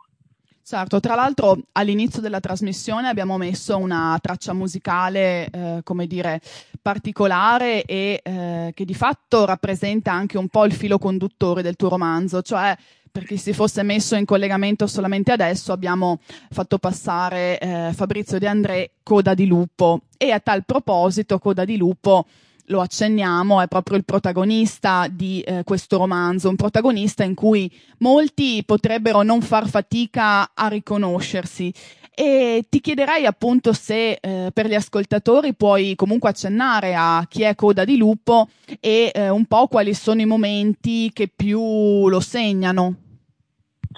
Certo, 0.63 0.99
tra 0.99 1.15
l'altro 1.15 1.57
all'inizio 1.73 2.21
della 2.21 2.41
trasmissione 2.41 3.07
abbiamo 3.07 3.37
messo 3.37 3.77
una 3.77 4.17
traccia 4.21 4.51
musicale, 4.53 5.49
eh, 5.49 5.79
come 5.83 6.07
dire, 6.07 6.41
particolare 6.81 7.83
e 7.83 8.19
eh, 8.21 8.71
che 8.73 8.83
di 8.85 8.93
fatto 8.93 9.45
rappresenta 9.45 10.11
anche 10.11 10.37
un 10.37 10.49
po' 10.49 10.65
il 10.65 10.73
filo 10.73 10.97
conduttore 10.97 11.61
del 11.61 11.77
tuo 11.77 11.87
romanzo, 11.87 12.41
cioè 12.41 12.75
per 13.17 13.25
chi 13.25 13.37
si 13.37 13.51
fosse 13.51 13.81
messo 13.81 14.15
in 14.15 14.25
collegamento 14.25 14.85
solamente 14.85 15.31
adesso 15.31 15.71
abbiamo 15.71 16.19
fatto 16.51 16.77
passare 16.77 17.57
eh, 17.57 17.91
Fabrizio 17.95 18.37
De 18.37 18.45
André 18.45 18.91
Coda 19.01 19.33
di 19.33 19.47
Lupo 19.47 20.01
e 20.17 20.29
a 20.29 20.39
tal 20.39 20.63
proposito 20.65 21.39
Coda 21.39 21.65
di 21.65 21.77
Lupo 21.77 22.27
lo 22.65 22.79
accenniamo, 22.79 23.59
è 23.59 23.67
proprio 23.67 23.97
il 23.97 24.05
protagonista 24.05 25.07
di 25.09 25.41
eh, 25.41 25.63
questo 25.63 25.97
romanzo, 25.97 26.49
un 26.49 26.57
protagonista 26.57 27.23
in 27.23 27.33
cui 27.33 27.71
molti 27.99 28.61
potrebbero 28.63 29.23
non 29.23 29.41
far 29.41 29.67
fatica 29.67 30.51
a 30.53 30.67
riconoscersi. 30.67 31.73
E 32.13 32.65
ti 32.69 32.81
chiederei 32.81 33.25
appunto 33.25 33.73
se 33.73 34.19
eh, 34.21 34.51
per 34.53 34.67
gli 34.67 34.75
ascoltatori 34.75 35.55
puoi 35.55 35.95
comunque 35.95 36.29
accennare 36.29 36.93
a 36.93 37.25
chi 37.27 37.41
è 37.41 37.55
Coda 37.55 37.83
di 37.83 37.97
Lupo 37.97 38.49
e 38.79 39.11
eh, 39.11 39.29
un 39.29 39.45
po' 39.45 39.65
quali 39.67 39.95
sono 39.95 40.21
i 40.21 40.25
momenti 40.25 41.09
che 41.13 41.31
più 41.33 42.09
lo 42.09 42.19
segnano. 42.19 43.05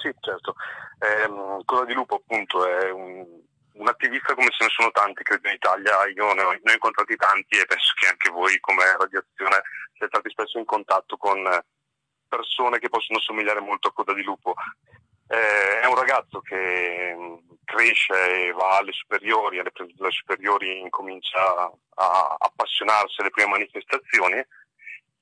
Sì, 0.01 0.13
certo. 0.19 0.55
Ehm, 0.99 1.63
Coda 1.65 1.85
di 1.85 1.93
Lupo 1.93 2.15
appunto 2.15 2.65
è 2.65 2.89
un, 2.89 3.25
un 3.73 3.87
attivista 3.87 4.33
come 4.33 4.49
ce 4.49 4.63
ne 4.63 4.69
sono 4.69 4.91
tanti, 4.91 5.23
credo 5.23 5.47
in 5.47 5.55
Italia, 5.55 6.07
io 6.07 6.33
ne 6.33 6.41
ho, 6.41 6.51
ne 6.51 6.71
ho 6.71 6.73
incontrati 6.73 7.15
tanti 7.15 7.57
e 7.57 7.65
penso 7.65 7.93
che 7.99 8.07
anche 8.07 8.29
voi 8.29 8.59
come 8.59 8.83
radiazione 8.97 9.61
siete 9.91 10.07
stati 10.07 10.29
spesso 10.29 10.57
in 10.57 10.65
contatto 10.65 11.17
con 11.17 11.43
persone 12.27 12.79
che 12.79 12.89
possono 12.89 13.19
somigliare 13.19 13.59
molto 13.59 13.89
a 13.89 13.93
Coda 13.93 14.13
di 14.13 14.23
Lupo. 14.23 14.53
Eh, 15.27 15.81
è 15.81 15.85
un 15.85 15.95
ragazzo 15.95 16.39
che 16.39 17.13
mh, 17.15 17.57
cresce 17.65 18.47
e 18.47 18.51
va 18.51 18.77
alle 18.77 18.93
superiori, 18.93 19.59
alle, 19.59 19.71
alle 19.75 20.11
superiori 20.11 20.79
incomincia 20.79 21.71
a 21.95 22.35
appassionarsi 22.39 23.21
alle 23.21 23.29
prime 23.29 23.49
manifestazioni 23.49 24.43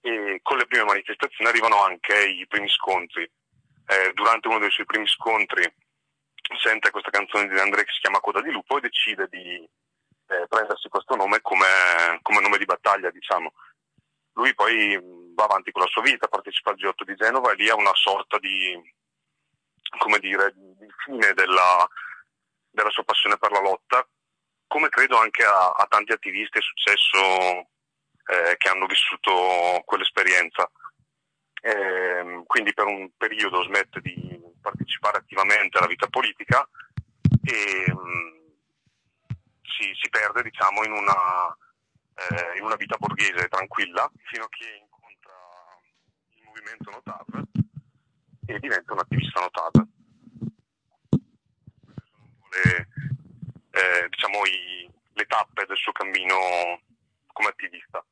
e 0.02 0.40
con 0.44 0.58
le 0.58 0.66
prime 0.68 0.86
manifestazioni 0.86 1.50
arrivano 1.50 1.84
anche 1.84 2.28
i 2.28 2.46
primi 2.48 2.70
scontri. 2.70 3.30
Eh, 3.90 4.12
durante 4.14 4.48
uno 4.50 4.60
dei 4.60 4.70
suoi 4.70 4.86
primi 4.86 5.08
scontri 5.08 5.64
sente 6.62 6.92
questa 6.92 7.10
canzone 7.10 7.48
di 7.48 7.58
André 7.58 7.84
che 7.86 7.94
si 7.94 8.02
chiama 8.02 8.20
Coda 8.20 8.42
di 8.42 8.52
Lupo 8.52 8.78
e 8.78 8.82
decide 8.82 9.28
di 9.30 9.56
eh, 10.28 10.46
prendersi 10.48 10.90
questo 10.90 11.16
nome 11.16 11.40
come, 11.42 12.20
come 12.22 12.42
nome 12.42 12.58
di 12.58 12.66
battaglia, 12.66 13.10
diciamo. 13.12 13.54
Lui 14.34 14.54
poi 14.54 14.98
mh, 14.98 15.34
va 15.36 15.46
avanti 15.46 15.72
con 15.72 15.82
la 15.82 15.88
sua 15.88 16.02
vita, 16.02 16.28
partecipa 16.28 16.72
al 16.72 16.78
G8 16.78 17.04
di 17.06 17.16
Genova 17.16 17.52
e 17.52 17.56
lì 17.56 17.70
ha 17.70 17.76
una 17.76 17.94
sorta 17.94 18.38
di, 18.40 18.80
come 19.98 20.20
dire, 20.20 20.54
di 20.54 20.88
fine 21.06 21.34
della, 21.34 21.88
della 22.70 22.90
sua 22.90 23.04
passione 23.04 23.38
per 23.38 23.52
la 23.52 23.62
lotta, 23.62 24.08
come 24.68 24.90
credo 24.90 25.18
anche 25.18 25.44
a, 25.44 25.70
a 25.70 25.86
tanti 25.88 26.12
attivisti 26.12 26.60
è 26.60 26.62
successo 26.62 27.70
eh, 28.26 28.58
che 28.58 28.70
hanno 28.70 28.86
vissuto 28.86 29.82
quell'esperienza. 29.86 30.70
Ehm, 31.62 32.46
quindi 32.46 32.74
per 32.74 32.86
un 32.86 33.10
periodo 33.18 33.64
smette 33.64 34.00
di 34.02 34.40
partecipare 34.62 35.18
attivamente 35.18 35.78
alla 35.78 35.88
vita 35.88 36.08
politica 36.08 36.68
e 37.44 37.92
mh, 37.92 39.34
si, 39.64 39.92
si 40.00 40.10
perde 40.10 40.44
diciamo, 40.44 40.84
in, 40.84 40.92
una, 40.92 41.48
eh, 42.16 42.58
in 42.58 42.64
una 42.64 42.76
vita 42.76 42.98
borghese 42.98 43.48
tranquilla 43.48 44.10
fino 44.26 44.44
a 44.44 44.50
che 44.50 44.80
incontra 44.82 45.34
il 46.36 46.44
movimento 46.44 46.92
Notav 46.92 47.44
e 48.46 48.60
diventa 48.60 48.94
un 48.94 49.00
attivista 49.00 49.40
Notav. 49.42 49.88
Le, 52.50 52.88
eh, 53.72 54.10
diciamo, 54.10 54.46
i- 54.46 54.90
le 55.14 55.26
tappe 55.26 55.66
del 55.66 55.78
suo 55.78 55.92
cammino 55.92 56.82
come 57.34 57.50
attivista. 57.50 58.04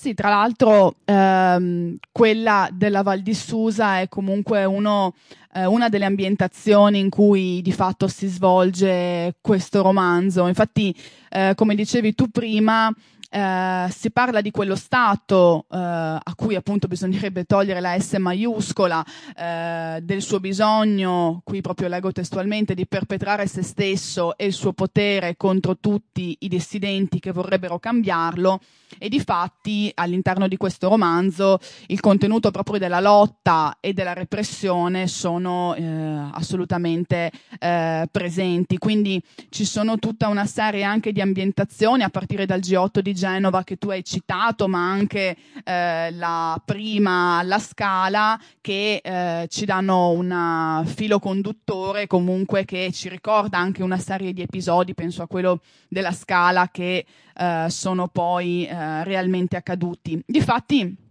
Sì, 0.00 0.14
tra 0.14 0.30
l'altro 0.30 0.94
ehm, 1.04 1.98
quella 2.10 2.70
della 2.72 3.02
Val 3.02 3.20
di 3.20 3.34
Susa 3.34 4.00
è 4.00 4.08
comunque 4.08 4.64
uno, 4.64 5.12
eh, 5.52 5.66
una 5.66 5.88
delle 5.88 6.04
ambientazioni 6.04 6.98
in 6.98 7.10
cui 7.10 7.60
di 7.62 7.72
fatto 7.72 8.08
si 8.08 8.26
svolge 8.26 9.36
questo 9.40 9.82
romanzo. 9.82 10.46
Infatti, 10.46 10.94
eh, 11.28 11.52
come 11.54 11.74
dicevi 11.74 12.14
tu 12.14 12.28
prima, 12.28 12.92
eh, 13.32 13.86
si 13.90 14.10
parla 14.10 14.40
di 14.40 14.50
quello 14.50 14.74
Stato 14.74 15.66
eh, 15.70 15.76
a 15.76 16.32
cui 16.34 16.56
appunto 16.56 16.88
bisognerebbe 16.88 17.44
togliere 17.44 17.80
la 17.80 17.98
S 17.98 18.14
maiuscola, 18.14 19.04
eh, 19.36 20.00
del 20.02 20.20
suo 20.20 20.40
bisogno, 20.40 21.40
qui 21.44 21.60
proprio 21.60 21.88
leggo 21.88 22.10
testualmente, 22.10 22.74
di 22.74 22.86
perpetrare 22.86 23.46
se 23.46 23.62
stesso 23.62 24.36
e 24.36 24.46
il 24.46 24.52
suo 24.52 24.72
potere 24.72 25.36
contro 25.36 25.78
tutti 25.78 26.36
i 26.40 26.48
dissidenti 26.48 27.20
che 27.20 27.30
vorrebbero 27.30 27.78
cambiarlo 27.78 28.60
e 28.98 29.08
di 29.08 29.20
fatti 29.20 29.92
all'interno 29.94 30.48
di 30.48 30.56
questo 30.56 30.88
romanzo 30.88 31.60
il 31.86 32.00
contenuto 32.00 32.50
proprio 32.50 32.78
della 32.78 33.00
lotta 33.00 33.76
e 33.78 33.92
della 33.92 34.12
repressione 34.12 35.06
sono 35.06 35.39
eh, 35.48 36.28
assolutamente 36.32 37.30
eh, 37.58 38.08
presenti. 38.10 38.78
Quindi 38.78 39.22
ci 39.48 39.64
sono 39.64 39.98
tutta 39.98 40.28
una 40.28 40.46
serie 40.46 40.82
anche 40.82 41.12
di 41.12 41.20
ambientazioni 41.20 42.02
a 42.02 42.10
partire 42.10 42.46
dal 42.46 42.60
G8 42.60 43.00
di 43.00 43.14
Genova 43.14 43.64
che 43.64 43.76
tu 43.76 43.90
hai 43.90 44.04
citato, 44.04 44.68
ma 44.68 44.90
anche 44.90 45.36
eh, 45.64 46.10
la 46.12 46.60
prima, 46.64 47.42
la 47.42 47.58
Scala, 47.58 48.40
che 48.60 49.00
eh, 49.02 49.46
ci 49.48 49.64
danno 49.64 50.10
un 50.10 50.84
filo 50.86 51.18
conduttore 51.18 52.06
comunque 52.06 52.64
che 52.64 52.90
ci 52.92 53.08
ricorda 53.08 53.58
anche 53.58 53.82
una 53.82 53.98
serie 53.98 54.32
di 54.32 54.42
episodi, 54.42 54.94
penso 54.94 55.22
a 55.22 55.26
quello 55.26 55.60
della 55.88 56.12
Scala 56.12 56.68
che 56.70 57.04
eh, 57.36 57.66
sono 57.68 58.08
poi 58.08 58.66
eh, 58.66 59.04
realmente 59.04 59.56
accaduti. 59.56 60.22
Difatti, 60.26 61.09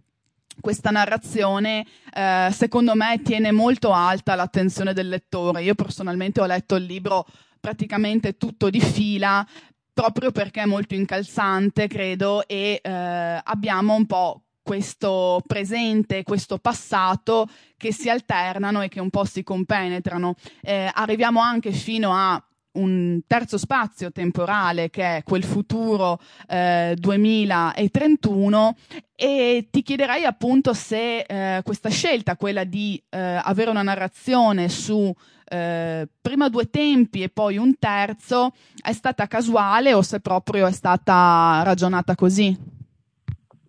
questa 0.60 0.90
narrazione, 0.90 1.86
eh, 2.14 2.48
secondo 2.52 2.94
me, 2.94 3.20
tiene 3.22 3.52
molto 3.52 3.92
alta 3.92 4.34
l'attenzione 4.34 4.92
del 4.92 5.08
lettore. 5.08 5.62
Io 5.62 5.74
personalmente 5.74 6.40
ho 6.40 6.46
letto 6.46 6.76
il 6.76 6.84
libro 6.84 7.26
praticamente 7.58 8.36
tutto 8.36 8.70
di 8.70 8.80
fila, 8.80 9.46
proprio 9.92 10.30
perché 10.32 10.62
è 10.62 10.66
molto 10.66 10.94
incalzante, 10.94 11.88
credo, 11.88 12.46
e 12.46 12.80
eh, 12.82 12.90
abbiamo 13.42 13.94
un 13.94 14.06
po' 14.06 14.42
questo 14.62 15.42
presente, 15.46 16.22
questo 16.22 16.58
passato 16.58 17.48
che 17.76 17.92
si 17.92 18.08
alternano 18.08 18.82
e 18.82 18.88
che 18.88 19.00
un 19.00 19.10
po' 19.10 19.24
si 19.24 19.42
compenetrano. 19.42 20.34
Eh, 20.62 20.90
arriviamo 20.94 21.40
anche 21.40 21.72
fino 21.72 22.14
a 22.14 22.42
un 22.72 23.20
terzo 23.26 23.58
spazio 23.58 24.12
temporale 24.12 24.90
che 24.90 25.16
è 25.16 25.22
quel 25.24 25.44
futuro 25.44 26.20
eh, 26.48 26.94
2031 26.98 28.76
e 29.16 29.68
ti 29.70 29.82
chiederei 29.82 30.24
appunto 30.24 30.72
se 30.72 31.20
eh, 31.20 31.62
questa 31.62 31.88
scelta, 31.88 32.36
quella 32.36 32.64
di 32.64 33.02
eh, 33.08 33.18
avere 33.18 33.70
una 33.70 33.82
narrazione 33.82 34.68
su 34.68 35.12
eh, 35.44 36.08
prima 36.20 36.48
due 36.48 36.70
tempi 36.70 37.22
e 37.22 37.28
poi 37.28 37.56
un 37.56 37.76
terzo, 37.78 38.52
è 38.80 38.92
stata 38.92 39.26
casuale 39.26 39.92
o 39.92 40.02
se 40.02 40.20
proprio 40.20 40.66
è 40.66 40.72
stata 40.72 41.62
ragionata 41.64 42.14
così. 42.14 42.79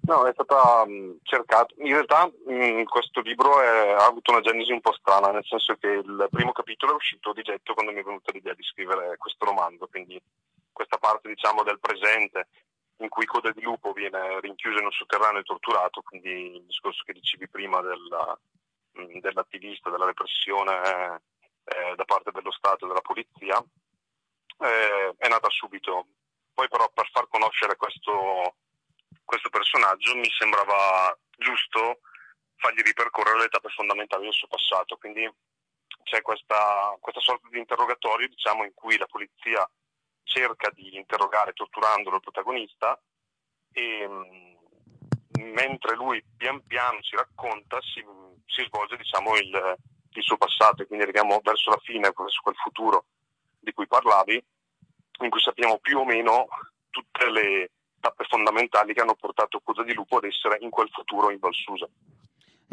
No, 0.04 0.26
è 0.26 0.32
stata 0.34 0.84
mh, 0.86 1.20
cercata. 1.24 1.74
In 1.78 1.94
realtà 1.94 2.26
mh, 2.26 2.84
questo 2.86 3.22
libro 3.22 3.62
è- 3.62 3.92
ha 3.92 4.06
avuto 4.06 4.32
una 4.32 4.42
genesi 4.42 4.72
un 4.72 4.82
po' 4.82 4.94
strana, 4.94 5.32
nel 5.32 5.46
senso 5.46 5.76
che 5.76 5.88
il 5.88 6.28
primo 6.32 6.52
capitolo 6.52 6.94
è 6.94 6.96
uscito 6.96 7.34
di 7.34 7.44
getto 7.44 7.74
quando 7.74 7.92
mi 7.92 8.00
è 8.00 8.04
venuta 8.04 8.32
l'idea 8.32 8.54
di 8.54 8.64
scrivere 8.64 9.16
questo 9.18 9.46
romanzo, 9.46 9.88
quindi 9.88 10.20
questa 10.72 10.98
parte 10.98 11.28
diciamo 11.30 11.64
del 11.64 11.80
presente 11.80 12.48
in 12.98 13.10
cui 13.10 13.26
Coda 13.26 13.52
di 13.52 13.62
Lupo 13.62 13.94
viene 13.94 14.40
rinchiuso 14.40 14.80
in 14.80 14.86
un 14.86 14.92
sotterraneo 14.92 15.42
e 15.42 15.44
torturato, 15.44 16.02
quindi 16.02 16.56
il 16.56 16.64
discorso 16.66 17.04
che 17.06 17.14
dicevi 17.14 17.48
prima 17.48 17.80
della- 17.82 18.40
mh, 18.94 19.20
dell'attivista, 19.20 19.90
della 19.90 20.06
repressione 20.06 21.22
eh, 21.64 21.96
da 21.96 22.06
parte 22.06 22.32
dello 22.32 22.52
Stato 22.52 22.86
e 22.86 22.88
della 22.88 23.02
polizia, 23.02 23.64
eh, 24.60 25.14
è 25.18 25.28
nata 25.28 25.50
subito. 25.50 26.08
Poi 26.54 26.68
però 26.68 26.90
per 26.94 27.10
far 27.12 27.28
conoscere 27.30 27.76
questo, 27.76 28.56
questo 29.24 29.50
personaggio 29.50 30.16
mi 30.16 30.30
sembrava 30.38 31.18
giusto 31.38 32.00
fargli 32.56 32.82
ripercorrere 32.82 33.40
le 33.40 33.50
tappe 33.50 33.70
fondamentali 33.70 34.24
del 34.24 34.34
suo 34.34 34.48
passato. 34.48 34.98
Quindi 34.98 35.30
c'è 36.04 36.22
questa, 36.22 36.96
questa 37.00 37.20
sorta 37.20 37.48
di 37.50 37.58
interrogatorio 37.58 38.28
diciamo, 38.28 38.64
in 38.64 38.74
cui 38.74 38.98
la 38.98 39.08
polizia 39.08 39.68
cerca 40.24 40.70
di 40.70 40.96
interrogare 40.96 41.54
torturandolo 41.54 42.18
il 42.18 42.22
protagonista 42.22 43.00
e 43.74 44.08
mh, 44.08 44.58
mentre 45.52 45.96
lui 45.96 46.24
pian 46.38 46.66
piano 46.66 47.02
ci 47.02 47.16
racconta 47.16 47.80
si, 47.82 48.04
si 48.46 48.64
svolge 48.66 48.98
diciamo, 48.98 49.36
il, 49.38 49.78
il 50.12 50.24
suo 50.24 50.38
passato 50.38 50.84
e 50.84 50.88
quindi 50.88 51.06
arriviamo 51.06 51.40
verso 51.44 51.70
la 51.70 51.80
fine, 51.82 52.12
verso 52.16 52.42
quel 52.42 52.56
futuro 52.56 53.06
di 53.60 53.74
cui 53.74 53.88
parlavi, 53.88 54.44
in 55.22 55.30
cui 55.30 55.42
sappiamo 55.42 55.80
più 55.80 56.00
o 56.00 56.06
meno 56.06 56.48
tutte 56.90 57.30
le 57.30 57.72
tappe 58.02 58.26
fondamentali 58.28 58.94
che 58.94 59.00
hanno 59.00 59.16
portato 59.16 59.62
Cusa 59.64 59.84
di 59.84 59.94
Lupo 59.94 60.18
ad 60.18 60.26
essere 60.26 60.58
in 60.60 60.70
quel 60.70 60.90
futuro 60.92 61.32
in 61.32 61.40
Val 61.40 61.54
Susa. 61.54 61.88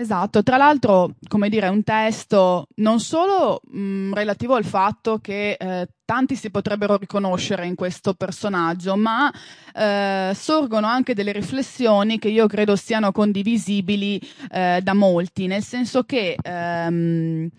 Esatto, 0.00 0.44
tra 0.44 0.56
l'altro, 0.56 1.10
come 1.26 1.48
dire, 1.48 1.66
un 1.66 1.82
testo 1.82 2.68
non 2.76 3.00
solo 3.00 3.60
mh, 3.64 4.14
relativo 4.14 4.54
al 4.54 4.64
fatto 4.64 5.18
che 5.18 5.56
eh, 5.58 5.88
tanti 6.04 6.36
si 6.36 6.52
potrebbero 6.52 6.96
riconoscere 6.96 7.66
in 7.66 7.74
questo 7.74 8.14
personaggio, 8.14 8.94
ma 8.96 9.28
eh, 9.74 10.30
sorgono 10.36 10.86
anche 10.86 11.14
delle 11.14 11.32
riflessioni 11.32 12.20
che 12.20 12.28
io 12.28 12.46
credo 12.46 12.76
siano 12.76 13.10
condivisibili 13.10 14.20
eh, 14.52 14.78
da 14.80 14.94
molti, 14.94 15.48
nel 15.48 15.64
senso 15.64 16.04
che 16.04 16.36
ehm, 16.40 17.50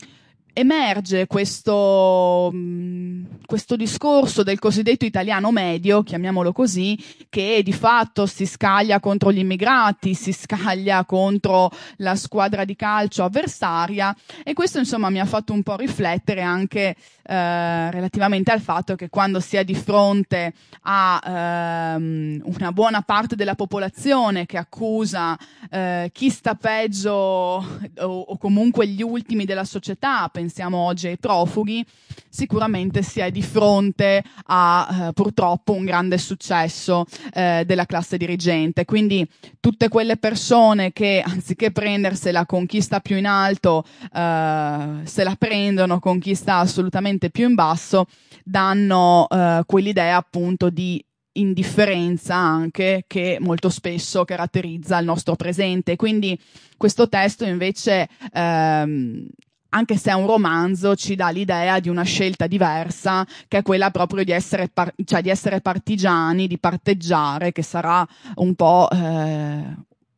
emerge 0.59 1.25
questo, 1.27 2.51
mh, 2.51 3.45
questo 3.45 3.75
discorso 3.75 4.43
del 4.43 4.59
cosiddetto 4.59 5.05
italiano 5.05 5.51
medio, 5.51 6.03
chiamiamolo 6.03 6.51
così, 6.51 6.97
che 7.29 7.61
di 7.63 7.73
fatto 7.73 8.25
si 8.25 8.45
scaglia 8.45 8.99
contro 8.99 9.31
gli 9.31 9.39
immigrati, 9.39 10.13
si 10.13 10.33
scaglia 10.33 11.05
contro 11.05 11.71
la 11.97 12.15
squadra 12.15 12.65
di 12.65 12.75
calcio 12.75 13.23
avversaria. 13.23 14.15
E 14.43 14.53
questo 14.53 14.79
insomma 14.79 15.09
mi 15.09 15.19
ha 15.19 15.25
fatto 15.25 15.53
un 15.53 15.63
po' 15.63 15.75
riflettere 15.75 16.41
anche 16.41 16.95
eh, 17.23 17.91
relativamente 17.91 18.51
al 18.51 18.59
fatto 18.61 18.95
che 18.95 19.09
quando 19.09 19.39
si 19.39 19.55
è 19.55 19.63
di 19.63 19.75
fronte 19.75 20.53
a 20.81 21.93
ehm, 21.95 22.41
una 22.43 22.71
buona 22.71 23.01
parte 23.01 23.35
della 23.35 23.55
popolazione 23.55 24.45
che 24.45 24.57
accusa 24.57 25.37
eh, 25.69 26.09
chi 26.11 26.29
sta 26.29 26.55
peggio 26.55 27.11
o, 27.11 27.63
o 27.97 28.37
comunque 28.37 28.87
gli 28.87 29.01
ultimi 29.01 29.45
della 29.45 29.63
società, 29.63 30.27
pensiamo 30.49 30.77
oggi 30.77 31.05
ai 31.05 31.19
profughi, 31.19 31.85
sicuramente 32.27 33.03
si 33.03 33.19
è 33.19 33.29
di 33.29 33.43
fronte 33.43 34.23
a 34.47 35.09
eh, 35.09 35.13
purtroppo 35.13 35.73
un 35.73 35.85
grande 35.85 36.17
successo 36.17 37.05
eh, 37.33 37.63
della 37.67 37.85
classe 37.85 38.17
dirigente. 38.17 38.83
Quindi 38.83 39.29
tutte 39.59 39.89
quelle 39.89 40.17
persone 40.17 40.91
che 40.91 41.21
anziché 41.23 41.69
prendersela 41.71 42.47
con 42.47 42.65
chi 42.65 42.81
sta 42.81 42.99
più 42.99 43.15
in 43.15 43.27
alto, 43.27 43.85
eh, 44.11 45.01
se 45.03 45.23
la 45.23 45.35
prendono 45.37 45.99
con 45.99 46.17
chi 46.17 46.33
sta 46.33 46.55
assolutamente 46.55 47.29
più 47.29 47.47
in 47.47 47.53
basso, 47.53 48.07
danno 48.43 49.27
eh, 49.29 49.61
quell'idea 49.67 50.17
appunto 50.17 50.71
di 50.71 51.03
indifferenza 51.33 52.35
anche 52.35 53.03
che 53.05 53.37
molto 53.39 53.69
spesso 53.69 54.25
caratterizza 54.25 54.97
il 54.97 55.05
nostro 55.05 55.35
presente. 55.35 55.95
Quindi 55.95 56.37
questo 56.75 57.07
testo 57.07 57.45
invece 57.45 58.09
ehm, 58.33 59.27
anche 59.69 59.97
se 59.97 60.11
è 60.11 60.13
un 60.13 60.25
romanzo, 60.25 60.95
ci 60.95 61.15
dà 61.15 61.29
l'idea 61.29 61.79
di 61.79 61.89
una 61.89 62.03
scelta 62.03 62.47
diversa, 62.47 63.25
che 63.47 63.59
è 63.59 63.61
quella 63.61 63.91
proprio 63.91 64.23
di 64.23 64.31
essere, 64.31 64.69
par- 64.69 64.93
cioè 65.05 65.21
di 65.21 65.29
essere 65.29 65.61
partigiani, 65.61 66.47
di 66.47 66.57
parteggiare, 66.57 67.51
che 67.51 67.61
sarà 67.61 68.07
un 68.35 68.55
po' 68.55 68.89
eh, 68.91 69.63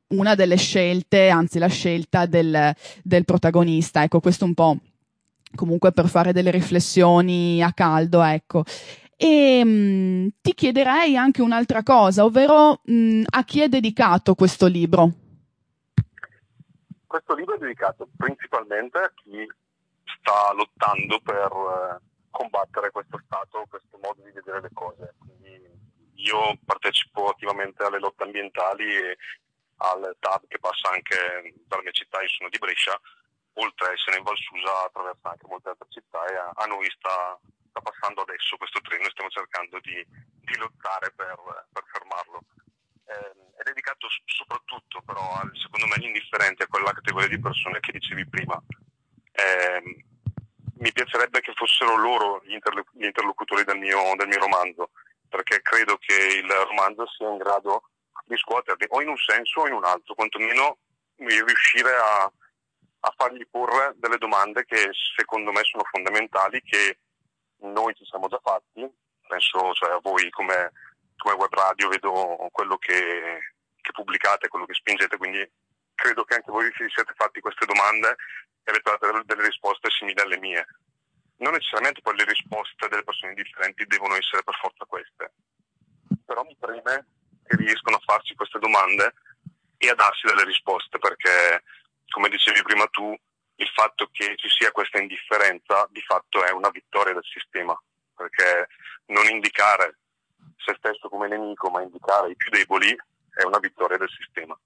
una 0.08 0.36
delle 0.36 0.58
scelte, 0.58 1.30
anzi 1.30 1.60
la 1.60 1.68
scelta 1.68 2.26
del, 2.26 2.74
del 3.04 3.26
protagonista. 3.26 4.04
Ecco, 4.04 4.20
questo 4.20 4.46
un 4.46 4.54
po' 4.54 4.78
comunque 5.54 5.92
per 5.92 6.08
fare 6.08 6.32
delle 6.32 6.52
riflessioni 6.52 7.62
a 7.62 7.74
caldo, 7.74 8.22
ecco. 8.22 8.64
E 9.18 9.64
mh, 9.64 10.30
ti 10.42 10.54
chiederei 10.54 11.16
anche 11.16 11.42
un'altra 11.42 11.84
cosa, 11.84 12.24
ovvero 12.24 12.82
mh, 12.84 13.22
a 13.30 13.44
chi 13.44 13.62
è 13.62 13.68
dedicato 13.68 14.34
questo 14.34 14.66
libro? 14.66 15.12
Questo 17.12 17.36
libro 17.36 17.56
è 17.56 17.58
dedicato 17.58 18.08
principalmente 18.16 18.98
a 18.98 19.12
chi 19.14 19.46
sta 20.16 20.54
lottando 20.54 21.20
per 21.20 21.52
eh, 21.52 22.00
combattere 22.30 22.90
questo 22.90 23.20
stato, 23.26 23.66
questo 23.68 24.00
modo 24.02 24.24
di 24.24 24.32
vedere 24.32 24.62
le 24.62 24.70
cose. 24.72 25.16
Quindi 25.20 25.60
io 26.24 26.58
partecipo 26.64 27.28
attivamente 27.28 27.84
alle 27.84 28.00
lotte 28.00 28.24
ambientali 28.24 28.96
e 28.96 29.18
al 29.84 30.16
TAB 30.20 30.48
che 30.48 30.58
passa 30.60 30.92
anche 30.92 31.54
dalla 31.68 31.82
mia 31.82 31.92
città, 31.92 32.22
io 32.22 32.30
sono 32.30 32.48
di 32.48 32.58
Brescia, 32.58 32.98
oltre 33.56 33.88
a 33.88 33.92
essere 33.92 34.16
in 34.16 34.24
Val 34.24 34.38
Susa 34.38 34.86
attraversa 34.86 35.32
anche 35.32 35.48
molte 35.48 35.68
altre 35.68 35.88
città 35.90 36.26
e 36.28 36.36
a 36.38 36.66
noi 36.68 36.90
sta, 36.96 37.38
sta, 37.68 37.82
passando 37.82 38.22
adesso 38.22 38.56
questo 38.56 38.80
treno 38.80 39.04
e 39.04 39.12
stiamo 39.12 39.30
cercando 39.30 39.80
di, 39.82 40.00
di 40.48 40.56
lottare 40.56 41.12
per, 41.12 41.68
per 41.74 41.84
fermarlo. 41.92 42.40
Eh, 43.12 43.40
è 43.58 43.64
dedicato 43.64 44.08
soprattutto 44.26 45.02
però 45.06 45.22
al, 45.36 45.52
secondo 45.54 45.86
me 45.88 45.94
agli 45.96 46.06
indifferenti, 46.06 46.64
a 46.64 46.68
quella 46.68 46.94
categoria 46.94 47.28
di 47.28 47.40
persone 47.40 47.80
che 47.80 47.92
dicevi 47.92 48.28
prima. 48.28 48.62
Eh, 49.32 50.06
mi 50.82 50.92
piacerebbe 50.92 51.42
che 51.42 51.54
fossero 51.54 51.96
loro 51.96 52.42
gli, 52.44 52.54
interlo- 52.54 52.86
gli 52.94 53.06
interlocutori 53.06 53.64
del 53.64 53.78
mio, 53.78 54.16
del 54.16 54.28
mio 54.28 54.40
romanzo, 54.40 54.92
perché 55.30 55.62
credo 55.62 55.98
che 55.98 56.40
il 56.42 56.50
romanzo 56.50 57.06
sia 57.08 57.30
in 57.30 57.38
grado 57.38 57.84
di 58.26 58.36
scuoterli 58.36 58.88
o 58.90 59.02
in 59.02 59.10
un 59.10 59.18
senso 59.18 59.62
o 59.62 59.68
in 59.68 59.74
un 59.74 59.86
altro, 59.86 60.16
quantomeno 60.16 60.78
riuscire 61.18 61.96
a, 61.96 62.24
a 62.24 63.14
fargli 63.16 63.46
porre 63.50 63.94
delle 63.98 64.18
domande 64.18 64.66
che 64.66 64.90
secondo 65.16 65.52
me 65.52 65.62
sono 65.64 65.84
fondamentali, 65.92 66.62
che 66.64 66.98
noi 67.60 67.94
ci 67.96 68.06
siamo 68.06 68.28
già 68.28 68.40
fatti, 68.42 68.90
penso 69.28 69.74
cioè, 69.74 69.92
a 69.92 70.00
voi 70.02 70.30
come, 70.32 70.72
come 71.22 71.36
web 71.36 71.54
radio, 71.54 71.88
vedo 71.88 72.50
quello 72.52 72.78
che, 72.78 73.54
che 73.80 73.92
pubblicate, 73.92 74.48
quello 74.48 74.66
che 74.66 74.74
spingete, 74.74 75.18
quindi 75.18 75.48
credo 75.94 76.24
che 76.24 76.36
anche 76.36 76.52
voi 76.52 76.66
vi 76.66 76.90
siete 76.90 77.14
fatti 77.16 77.40
queste 77.40 77.66
domande 77.66 78.16
e 78.64 78.72
avete 78.72 78.90
dato 78.90 79.22
delle 79.24 79.46
risposte 79.46 79.90
simili 79.92 80.20
alle 80.20 80.40
mie. 80.40 80.66
Non 81.38 81.54
necessariamente 81.54 82.02
poi 82.02 82.18
le 82.18 82.26
risposte 82.26 82.88
delle 82.88 83.04
persone 83.04 83.34
differenti 83.34 83.86
devono 83.86 84.16
essere 84.16 84.42
per 84.44 84.56
forza 84.56 84.86
queste, 84.86 85.34
però 86.26 86.44
mi 86.44 86.58
preme 86.60 87.06
che 87.46 87.56
riescono 87.58 87.98
a 87.98 88.04
farci 88.04 88.34
queste 88.34 88.58
domande 88.58 89.14
e 89.78 89.90
a 89.90 89.96
darsi 89.96 90.26
delle 90.26 90.44
risposte, 90.44 90.98
perché 90.98 91.64
come 92.10 92.30
dicevi 92.30 92.62
prima 92.64 92.86
tu, 92.88 93.16
il 93.56 93.70
fatto 93.76 94.10
che 94.12 94.36
ci 94.38 94.50
sia 94.50 94.72
questa 94.72 95.00
indifferenza 95.00 95.88
di 95.92 96.02
fatto 96.02 96.44
è 96.44 96.52
una 96.52 96.70
vittoria 96.70 97.14
del 97.14 97.26
sistema, 97.26 97.80
perché 98.16 98.68
non 99.08 99.26
indicare 99.28 100.01
se 100.64 100.76
stesso 100.78 101.10
come 101.10 101.28
nemico, 101.28 101.70
ma 101.70 101.82
indicare 101.82 102.32
i 102.32 102.36
più 102.36 102.50
deboli 102.50 102.90
è 103.34 103.44
una 103.46 103.60
vittoria 103.60 103.98
del 103.98 104.10
sistema. 104.10 104.58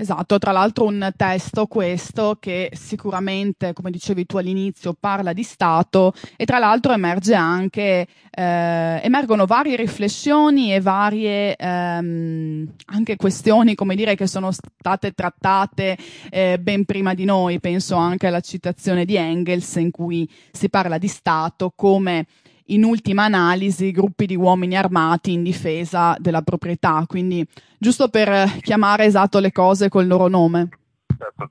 Esatto, 0.00 0.38
tra 0.38 0.52
l'altro 0.52 0.84
un 0.84 1.10
testo 1.16 1.66
questo 1.66 2.36
che 2.38 2.70
sicuramente, 2.72 3.72
come 3.72 3.90
dicevi 3.90 4.26
tu 4.26 4.36
all'inizio, 4.36 4.94
parla 4.94 5.32
di 5.32 5.42
Stato 5.42 6.14
e 6.36 6.44
tra 6.44 6.60
l'altro 6.60 6.92
emerge 6.92 7.34
anche, 7.34 8.06
eh, 8.30 9.00
emergono 9.02 9.44
varie 9.44 9.74
riflessioni 9.74 10.72
e 10.72 10.80
varie 10.80 11.56
ehm, 11.56 12.74
anche 12.92 13.16
questioni, 13.16 13.74
come 13.74 13.96
dire, 13.96 14.14
che 14.14 14.28
sono 14.28 14.52
state 14.52 15.14
trattate 15.14 15.98
eh, 16.30 16.60
ben 16.60 16.84
prima 16.84 17.12
di 17.14 17.24
noi. 17.24 17.58
Penso 17.58 17.96
anche 17.96 18.28
alla 18.28 18.40
citazione 18.40 19.04
di 19.04 19.16
Engels 19.16 19.74
in 19.74 19.90
cui 19.90 20.30
si 20.52 20.70
parla 20.70 20.98
di 20.98 21.08
Stato 21.08 21.72
come 21.74 22.26
in 22.70 22.84
ultima 22.84 23.24
analisi 23.24 23.90
gruppi 23.90 24.26
di 24.26 24.36
uomini 24.36 24.76
armati 24.76 25.32
in 25.32 25.42
difesa 25.42 26.16
della 26.18 26.42
proprietà, 26.42 27.04
quindi 27.06 27.46
giusto 27.78 28.08
per 28.08 28.58
chiamare 28.60 29.04
esatto 29.04 29.38
le 29.38 29.52
cose 29.52 29.88
col 29.88 30.06
loro 30.06 30.28
nome. 30.28 30.68
Certo. 31.16 31.50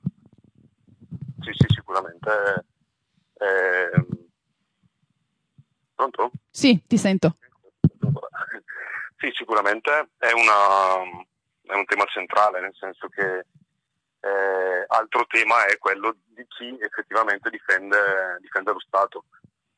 Sì, 1.40 1.50
sì, 1.52 1.66
sicuramente. 1.68 2.64
Eh... 3.34 4.06
Pronto? 5.94 6.30
Sì, 6.50 6.80
ti 6.86 6.96
sento. 6.96 7.36
Sì, 9.18 9.32
sicuramente 9.32 10.10
è, 10.16 10.30
una, 10.32 11.02
è 11.62 11.74
un 11.74 11.84
tema 11.86 12.04
centrale, 12.04 12.60
nel 12.60 12.74
senso 12.78 13.08
che 13.08 13.46
eh, 14.20 14.84
altro 14.86 15.26
tema 15.26 15.66
è 15.66 15.76
quello 15.78 16.14
di 16.28 16.46
chi 16.46 16.76
effettivamente 16.80 17.50
difende, 17.50 18.38
difende 18.40 18.72
lo 18.72 18.78
Stato 18.78 19.24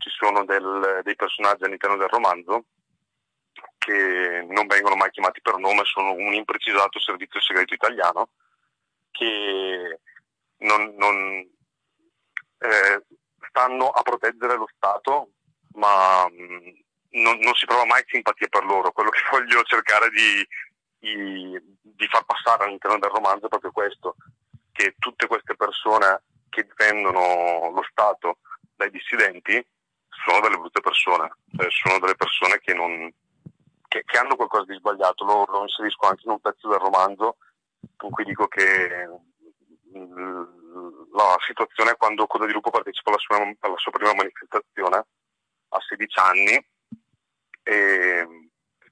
ci 0.01 0.11
sono 0.11 0.45
del, 0.45 1.01
dei 1.05 1.15
personaggi 1.15 1.65
all'interno 1.65 1.97
del 1.97 2.09
romanzo 2.09 2.65
che 3.79 4.47
non 4.49 4.67
vengono 4.67 4.97
mai 4.97 5.11
chiamati 5.11 5.41
per 5.41 5.57
nome, 5.57 5.85
sono 5.85 6.13
un 6.13 6.33
imprecisato 6.33 6.99
servizio 6.99 7.41
segreto 7.41 7.75
italiano 7.75 8.31
che 9.11 10.01
non, 10.59 10.95
non 10.97 11.49
eh, 12.59 13.05
stanno 13.49 13.89
a 13.89 14.03
proteggere 14.03 14.57
lo 14.57 14.69
Stato, 14.75 15.31
ma 15.75 16.29
mh, 16.29 17.21
non, 17.21 17.39
non 17.39 17.55
si 17.55 17.67
prova 17.67 17.85
mai 17.85 18.03
simpatia 18.07 18.49
per 18.49 18.65
loro. 18.65 18.93
Quello 18.93 19.11
che 19.11 19.21
voglio 19.31 19.63
cercare 19.63 20.11
di, 20.11 20.47
di, 20.99 21.59
di 21.81 22.07
far 22.09 22.25
passare 22.25 22.65
all'interno 22.65 22.99
del 22.99 23.11
romanzo 23.11 23.47
è 23.47 23.49
proprio 23.49 23.73
questo, 23.73 24.17
che 24.73 24.95
tutte 24.99 25.27
queste 25.27 25.57
persone 25.57 26.23
che 26.49 26.65
difendono 26.65 27.71
lo 27.71 27.83
Stato 27.91 28.39
dai 28.75 28.91
dissidenti 28.91 29.65
sono 30.25 30.41
delle 30.41 30.57
brutte 30.57 30.81
persone, 30.81 31.33
cioè 31.57 31.67
sono 31.71 31.99
delle 31.99 32.17
persone 32.17 32.59
che, 32.61 32.75
non, 32.75 33.13
che, 33.89 34.03
che 34.05 34.19
hanno 34.19 34.37
qualcosa 34.37 34.65
di 34.71 34.79
sbagliato. 34.79 35.25
Lo, 35.25 35.45
lo 35.49 35.63
inserisco 35.63 36.07
anche 36.07 36.23
in 36.25 36.33
un 36.33 36.41
pezzo 36.41 36.69
del 36.69 36.79
romanzo 36.79 37.37
in 38.03 38.11
cui 38.11 38.25
dico 38.25 38.47
che 38.49 39.09
mm, 39.97 40.43
la 41.13 41.37
situazione 41.47 41.93
è 41.93 41.97
quando 41.97 42.27
Coda 42.27 42.47
di 42.47 42.53
Lupo 42.53 42.71
partecipa 42.71 43.11
alla 43.11 43.19
sua, 43.19 43.37
alla 43.37 43.77
sua 43.77 43.93
prima 43.93 44.15
manifestazione 44.15 45.07
a 45.73 45.79
16 45.81 46.19
anni 46.19 46.69
e 47.63 48.27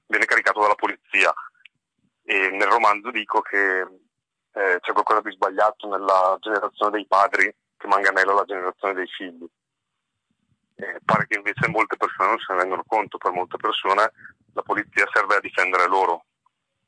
viene 0.05 0.25
caricato 0.25 0.61
dalla 0.61 0.75
polizia 0.75 1.33
e 2.23 2.49
nel 2.51 2.67
romanzo 2.67 3.11
dico 3.11 3.41
che 3.41 3.79
eh, 3.79 4.79
c'è 4.79 4.91
qualcosa 4.91 5.21
di 5.21 5.31
sbagliato 5.31 5.87
nella 5.87 6.37
generazione 6.39 6.91
dei 6.91 7.05
padri 7.07 7.53
che 7.77 7.87
manganella 7.87 8.33
la 8.33 8.43
generazione 8.45 8.93
dei 8.93 9.07
figli. 9.07 9.45
Eh, 10.79 10.99
pare 11.03 11.27
che 11.27 11.35
invece 11.35 11.67
molte 11.67 11.97
persone 11.97 12.29
non 12.29 12.39
se 12.39 12.53
ne 12.53 12.59
rendono 12.59 12.83
conto, 12.87 13.17
per 13.17 13.31
molte 13.31 13.57
persone 13.57 14.11
la 14.53 14.61
polizia 14.61 15.05
serve 15.11 15.35
a 15.35 15.41
difendere 15.41 15.87
loro, 15.87 16.23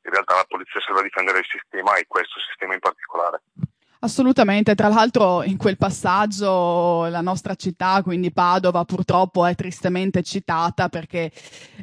in 0.04 0.10
realtà 0.10 0.36
la 0.36 0.46
polizia 0.48 0.80
serve 0.80 1.00
a 1.00 1.02
difendere 1.02 1.40
il 1.40 1.46
sistema 1.46 1.96
e 1.96 2.06
questo 2.06 2.40
sistema 2.40 2.72
in 2.72 2.80
particolare. 2.80 3.42
Assolutamente, 4.04 4.74
tra 4.74 4.88
l'altro 4.88 5.44
in 5.44 5.56
quel 5.56 5.76
passaggio 5.76 7.06
la 7.06 7.20
nostra 7.20 7.54
città, 7.54 8.02
quindi 8.02 8.32
Padova, 8.32 8.84
purtroppo 8.84 9.46
è 9.46 9.54
tristemente 9.54 10.24
citata 10.24 10.88
perché 10.88 11.30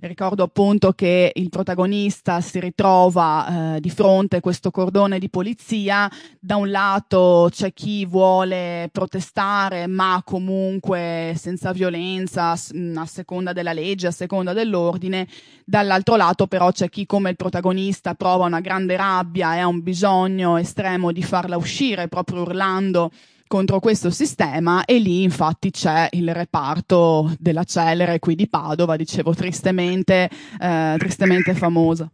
ricordo 0.01 0.43
appunto 0.43 0.91
che 0.91 1.31
il 1.33 1.47
protagonista 1.47 2.41
si 2.41 2.59
ritrova 2.59 3.75
eh, 3.75 3.79
di 3.79 3.89
fronte 3.89 4.35
a 4.35 4.41
questo 4.41 4.69
cordone 4.69 5.17
di 5.17 5.29
polizia, 5.29 6.11
da 6.41 6.57
un 6.57 6.69
lato 6.69 7.47
c'è 7.51 7.71
chi 7.71 8.05
vuole 8.05 8.89
protestare 8.91 9.87
ma 9.87 10.21
comunque 10.25 11.33
senza 11.37 11.71
violenza, 11.71 12.53
s- 12.53 12.73
a 12.97 13.05
seconda 13.05 13.53
della 13.53 13.71
legge, 13.71 14.07
a 14.07 14.11
seconda 14.11 14.51
dell'ordine, 14.51 15.25
dall'altro 15.63 16.17
lato 16.17 16.47
però 16.47 16.69
c'è 16.73 16.89
chi 16.89 17.05
come 17.05 17.29
il 17.29 17.37
protagonista 17.37 18.13
prova 18.13 18.45
una 18.45 18.59
grande 18.59 18.97
rabbia 18.97 19.55
e 19.55 19.59
ha 19.59 19.67
un 19.67 19.81
bisogno 19.81 20.57
estremo 20.57 21.13
di 21.13 21.23
farla 21.23 21.55
uscire 21.55 22.07
proprio 22.09 22.41
urlando 22.41 23.11
contro 23.49 23.79
questo 23.79 24.11
sistema 24.11 24.85
e 24.85 24.99
lì 24.99 25.23
infatti 25.23 25.71
c'è 25.71 26.07
il 26.11 26.33
reparto 26.35 27.33
della 27.39 27.63
Celere 27.63 28.19
qui 28.19 28.35
di 28.35 28.47
Padova, 28.47 28.95
dicevo 28.95 29.33
tristemente, 29.33 30.29
eh, 30.59 30.95
tristemente 30.99 31.55
famosa. 31.55 32.07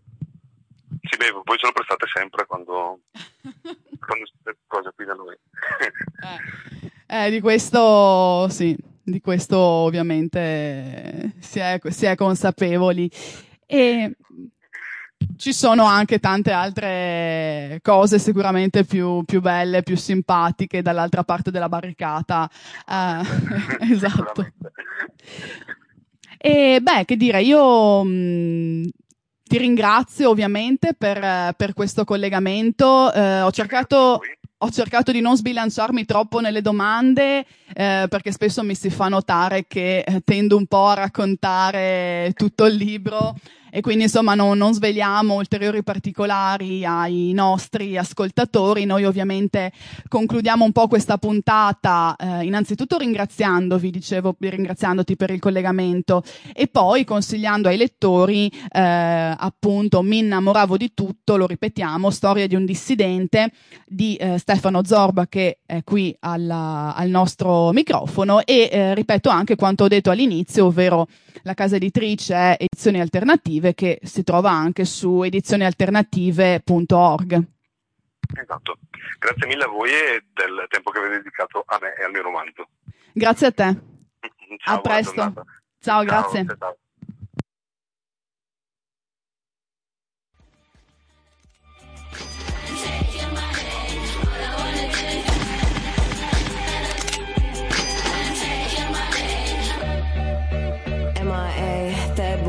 Sì, 1.02 1.18
beh, 1.18 1.32
voi 1.44 1.58
ce 1.58 1.66
lo 1.66 1.74
prestate 1.74 2.06
sempre 2.14 2.46
quando, 2.46 3.02
quando 4.00 4.26
cose 4.66 4.92
qui 4.96 5.06
da 5.06 5.14
noi. 5.14 5.36
Eh, 7.08 7.30
di 7.30 7.42
questo 7.42 8.48
sì, 8.50 8.76
di 9.04 9.22
questo 9.22 9.58
ovviamente 9.58 11.34
si 11.40 11.60
è, 11.60 11.80
si 11.90 12.06
è 12.06 12.16
consapevoli. 12.16 13.12
E 13.68 14.16
ci 15.38 15.54
sono 15.54 15.86
anche 15.86 16.20
tante 16.20 16.52
altre 16.52 17.80
cose 17.82 18.20
sicuramente 18.20 18.84
più, 18.84 19.24
più 19.24 19.42
belle, 19.42 19.84
più 19.84 19.98
simpatiche 19.98 20.82
dall'altra 20.82 21.24
parte 21.24 21.52
della 21.52 21.70
barricata. 21.70 22.50
Eh, 22.88 23.92
esatto. 23.94 24.48
E 26.38 26.80
beh, 26.82 27.06
che 27.06 27.18
dire, 27.18 27.42
io 27.42 28.04
mh, 28.04 28.90
ti 29.44 29.58
ringrazio 29.58 30.30
ovviamente 30.30 30.94
per, 30.94 31.54
per 31.56 31.74
questo 31.74 32.04
collegamento. 32.04 33.12
Eh, 33.14 33.42
ho 33.42 33.52
cercato 33.52 34.22
ho 34.58 34.70
cercato 34.70 35.12
di 35.12 35.20
non 35.20 35.36
sbilanciarmi 35.36 36.06
troppo 36.06 36.40
nelle 36.40 36.62
domande 36.62 37.46
eh, 37.74 38.06
perché 38.10 38.32
spesso 38.32 38.64
mi 38.64 38.74
si 38.74 38.90
fa 38.90 39.10
notare 39.10 39.66
che 39.68 40.00
eh, 40.00 40.22
tendo 40.24 40.56
un 40.56 40.66
po' 40.66 40.88
a 40.88 40.94
raccontare 40.94 42.32
tutto 42.34 42.66
il 42.66 42.76
libro 42.76 43.36
e 43.76 43.82
quindi 43.82 44.04
insomma 44.04 44.36
non, 44.36 44.58
non 44.58 44.74
sveliamo 44.74 45.34
ulteriori 45.34 45.84
particolari 45.84 46.86
ai 46.86 47.34
nostri 47.34 47.98
ascoltatori. 47.98 48.86
Noi 48.86 49.04
ovviamente 49.04 49.74
concludiamo 50.08 50.64
un 50.64 50.72
po' 50.72 50.88
questa 50.88 51.18
puntata 51.18 52.16
eh, 52.18 52.46
innanzitutto 52.46 52.98
ringraziandovi, 52.98 53.92
dicevo, 53.92 54.34
ringraziandoti 54.40 55.18
per 55.18 55.32
il 55.32 55.42
collegamento 55.42 56.24
e 56.54 56.68
poi 56.68 57.04
consigliando 57.04 57.68
ai 57.68 57.76
lettori 57.76 58.50
eh, 58.72 59.36
appunto 59.38 60.02
Mi 60.02 60.20
innamoravo 60.20 60.78
di 60.78 60.94
tutto, 60.94 61.36
lo 61.36 61.46
ripetiamo, 61.46 62.10
storia 62.12 62.48
di 62.48 62.56
un 62.56 62.64
dissidente 62.64 63.52
di 63.86 64.16
eh, 64.16 64.38
Stefano 64.38 64.86
Zorba 64.86 65.28
che 65.28 65.58
è 65.66 65.84
qui 65.84 66.16
alla- 66.22 66.94
al 66.96 67.10
nostro 67.10 67.74
microfono 67.74 68.46
e 68.46 68.70
eh, 68.72 68.96
ripeto 68.96 69.28
anche 69.28 69.58
quanto 69.58 69.84
ho 69.84 69.88
detto 69.90 70.12
all'inizio, 70.12 70.68
ovvero 70.68 71.08
la 71.42 71.54
casa 71.54 71.76
editrice 71.76 72.34
è 72.34 72.56
Edizioni 72.58 73.02
Alternative 73.02 73.65
che 73.74 74.00
si 74.04 74.24
trova 74.24 74.52
anche 74.52 74.86
su 74.86 75.24
edizionalternative.org. 75.24 77.44
Esatto. 78.38 78.78
Grazie 79.20 79.48
mille 79.48 79.64
a 79.64 79.68
voi 79.68 79.90
e 79.90 80.24
del 80.34 80.66
tempo 80.70 80.92
che 80.92 81.00
avete 81.00 81.18
dedicato 81.18 81.64
a 81.66 81.80
me 81.82 81.96
e 81.96 82.04
al 82.04 82.12
mio 82.12 82.22
romanzo. 82.22 82.68
Grazie 83.14 83.48
a 83.48 83.52
te. 83.52 83.76
Ciao, 84.64 84.78
a 84.78 84.82
presto. 84.82 85.34
Ciao, 85.80 86.04
grazie. 86.04 86.46
ciao, 86.46 86.58
ciao. 86.58 86.78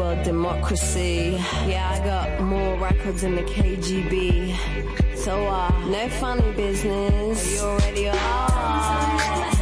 World 0.06 0.24
democracy. 0.24 1.36
Yeah, 1.66 1.90
I 1.90 2.04
got 2.04 2.40
more 2.40 2.76
records 2.76 3.22
than 3.22 3.34
the 3.34 3.42
KGB. 3.42 4.56
So, 5.16 5.46
uh, 5.46 5.70
no 5.86 6.08
funny 6.08 6.52
business. 6.52 7.54
You 7.54 7.60
already 7.60 8.08
are. 8.08 9.55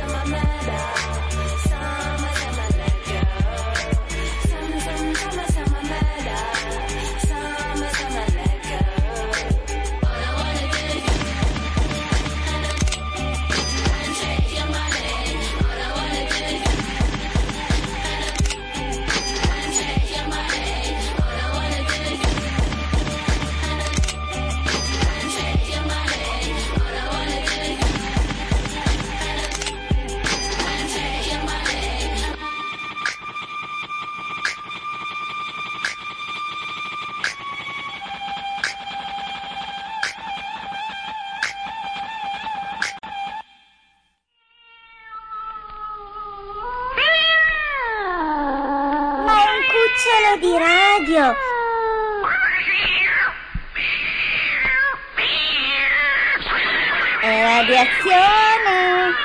Radiazione! 57.26 59.22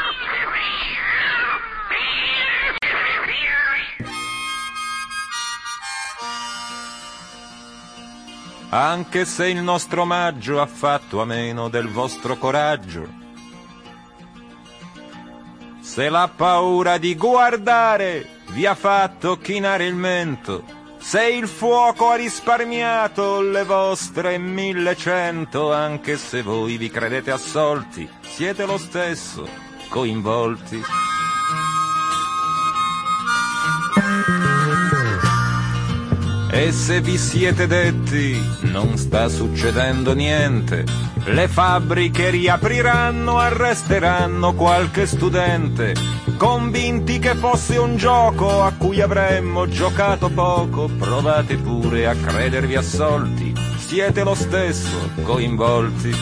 Anche 8.71 9.25
se 9.25 9.49
il 9.49 9.63
nostro 9.63 10.03
omaggio 10.03 10.61
ha 10.61 10.67
fatto 10.67 11.21
a 11.21 11.25
meno 11.25 11.69
del 11.69 11.87
vostro 11.87 12.37
coraggio. 12.37 13.07
Se 15.79 16.07
la 16.07 16.29
paura 16.33 16.99
di 16.99 17.15
guardare 17.15 18.41
vi 18.49 18.67
ha 18.67 18.75
fatto 18.75 19.39
chinare 19.39 19.85
il 19.85 19.95
mento, 19.95 20.63
se 21.09 21.27
il 21.27 21.47
fuoco 21.47 22.09
ha 22.09 22.15
risparmiato 22.17 23.41
le 23.41 23.63
vostre 23.63 24.37
millecento, 24.37 25.73
anche 25.73 26.17
se 26.17 26.43
voi 26.43 26.77
vi 26.77 26.91
credete 26.91 27.31
assolti, 27.31 28.07
siete 28.21 28.63
lo 28.63 28.77
stesso 28.77 29.49
coinvolti. 29.89 31.08
E 36.59 36.73
se 36.73 36.99
vi 36.99 37.17
siete 37.17 37.67
detti 37.67 38.37
non 38.63 38.97
sta 38.97 39.29
succedendo 39.29 40.13
niente, 40.13 40.83
le 41.23 41.47
fabbriche 41.47 42.31
riapriranno, 42.31 43.37
arresteranno 43.37 44.53
qualche 44.55 45.05
studente, 45.05 45.95
convinti 46.35 47.17
che 47.17 47.35
fosse 47.35 47.77
un 47.77 47.95
gioco 47.95 48.61
a 48.61 48.73
cui 48.77 48.99
avremmo 48.99 49.69
giocato 49.69 50.27
poco, 50.27 50.89
provate 50.89 51.55
pure 51.55 52.07
a 52.07 52.15
credervi 52.15 52.75
assolti, 52.75 53.53
siete 53.77 54.23
lo 54.23 54.35
stesso 54.35 55.11
coinvolti. 55.23 56.13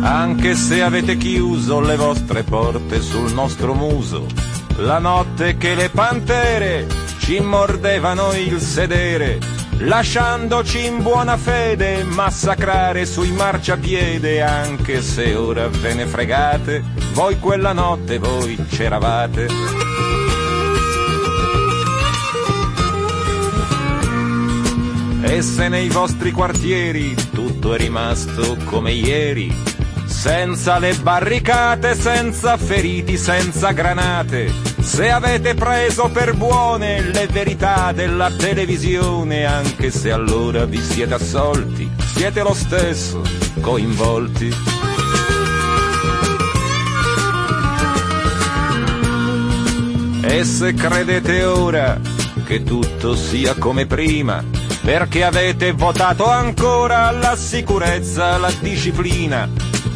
Anche 0.00 0.54
se 0.56 0.82
avete 0.82 1.16
chiuso 1.16 1.78
le 1.78 1.94
vostre 1.94 2.42
porte 2.42 3.00
sul 3.00 3.32
nostro 3.32 3.74
muso, 3.74 4.47
la 4.78 4.98
notte 4.98 5.56
che 5.56 5.74
le 5.74 5.88
pantere 5.88 6.86
ci 7.18 7.40
mordevano 7.40 8.32
il 8.32 8.60
sedere, 8.60 9.38
lasciandoci 9.78 10.84
in 10.84 11.02
buona 11.02 11.36
fede 11.36 12.04
massacrare 12.04 13.04
sui 13.04 13.32
marciapiede, 13.32 14.40
anche 14.40 15.02
se 15.02 15.34
ora 15.34 15.68
ve 15.68 15.94
ne 15.94 16.06
fregate, 16.06 16.82
voi 17.12 17.38
quella 17.38 17.72
notte 17.72 18.18
voi 18.18 18.56
c'eravate. 18.68 19.46
E 25.20 25.42
se 25.42 25.68
nei 25.68 25.88
vostri 25.88 26.30
quartieri 26.30 27.14
tutto 27.32 27.74
è 27.74 27.78
rimasto 27.78 28.56
come 28.64 28.92
ieri, 28.92 29.54
senza 30.06 30.78
le 30.78 30.94
barricate, 30.94 31.94
senza 31.94 32.56
feriti, 32.56 33.18
senza 33.18 33.72
granate, 33.72 34.67
se 34.80 35.10
avete 35.10 35.54
preso 35.54 36.08
per 36.08 36.34
buone 36.34 37.02
le 37.02 37.26
verità 37.26 37.92
della 37.92 38.30
televisione, 38.30 39.44
anche 39.44 39.90
se 39.90 40.10
allora 40.10 40.64
vi 40.64 40.80
siete 40.80 41.14
assolti, 41.14 41.90
siete 42.14 42.42
lo 42.42 42.54
stesso 42.54 43.22
coinvolti. 43.60 44.54
E 50.22 50.44
se 50.44 50.74
credete 50.74 51.44
ora 51.44 51.98
che 52.44 52.62
tutto 52.62 53.14
sia 53.14 53.54
come 53.54 53.86
prima, 53.86 54.44
perché 54.82 55.24
avete 55.24 55.72
votato 55.72 56.28
ancora 56.30 57.10
la 57.10 57.36
sicurezza, 57.36 58.36
la 58.38 58.50
disciplina, 58.60 59.48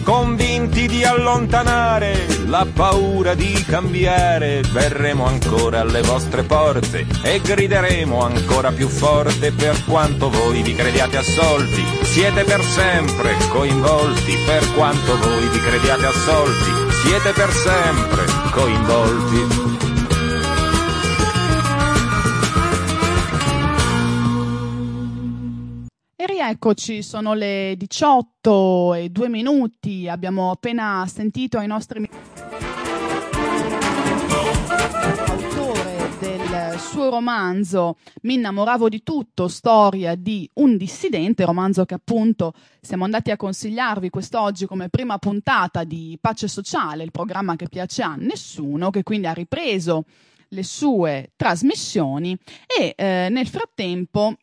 convinti 0.03 0.87
di 0.87 1.05
allontanare 1.05 2.27
la 2.47 2.67
paura 2.73 3.35
di 3.35 3.53
cambiare, 3.67 4.63
verremo 4.73 5.27
ancora 5.27 5.81
alle 5.81 6.03
vostre 6.03 6.43
porte 6.43 7.07
e 7.23 7.41
grideremo 7.41 8.21
ancora 8.21 8.73
più 8.73 8.89
forte 8.89 9.53
per 9.53 9.85
quanto 9.85 10.31
voi 10.31 10.63
vi 10.63 10.75
crediate 10.75 11.17
assolti, 11.17 11.85
siete 12.03 12.45
per 12.45 12.63
sempre 12.63 13.37
coinvolti, 13.49 14.37
per 14.45 14.75
quanto 14.75 15.17
voi 15.19 15.49
vi 15.49 15.59
crediate 15.59 16.07
assolti, 16.07 16.71
siete 17.05 17.33
per 17.33 17.53
sempre 17.53 18.25
coinvolti. 18.51 19.62
E 26.53 26.59
rieccoci, 26.59 27.03
sono 27.03 27.33
le 27.33 27.75
18 27.79 28.93
e 28.93 29.09
2 29.09 29.29
minuti, 29.31 30.07
abbiamo 30.07 30.51
appena 30.51 31.07
sentito 31.09 31.57
ai 31.57 31.67
nostri 31.67 32.07
autore 35.29 36.11
del 36.19 36.79
suo 36.79 37.09
romanzo 37.09 37.97
Mi 38.25 38.35
innamoravo 38.35 38.91
di 38.91 39.03
tutto, 39.03 39.49
storia 39.49 40.15
di 40.15 40.47
un 40.57 40.77
dissidente, 40.77 41.47
romanzo 41.47 41.87
che 41.87 41.95
appunto 41.95 42.53
siamo 42.83 43.05
andati 43.05 43.31
a 43.31 43.39
consigliarvi 43.39 44.11
quest'oggi 44.11 44.67
come 44.67 44.91
prima 44.91 45.17
puntata 45.17 45.85
di 45.85 46.19
Pace 46.21 46.49
Sociale, 46.49 47.03
il 47.03 47.13
programma 47.13 47.57
che 47.57 47.71
piace 47.71 48.03
a 48.03 48.15
nessuno, 48.19 48.91
che 48.91 49.03
quindi 49.03 49.27
ha 49.27 49.33
ripreso 49.33 50.05
le 50.49 50.65
sue 50.65 51.33
trasmissioni 51.35 52.37
e 52.67 52.93
eh, 52.95 53.29
nel 53.31 53.49
frattempo 53.49 54.37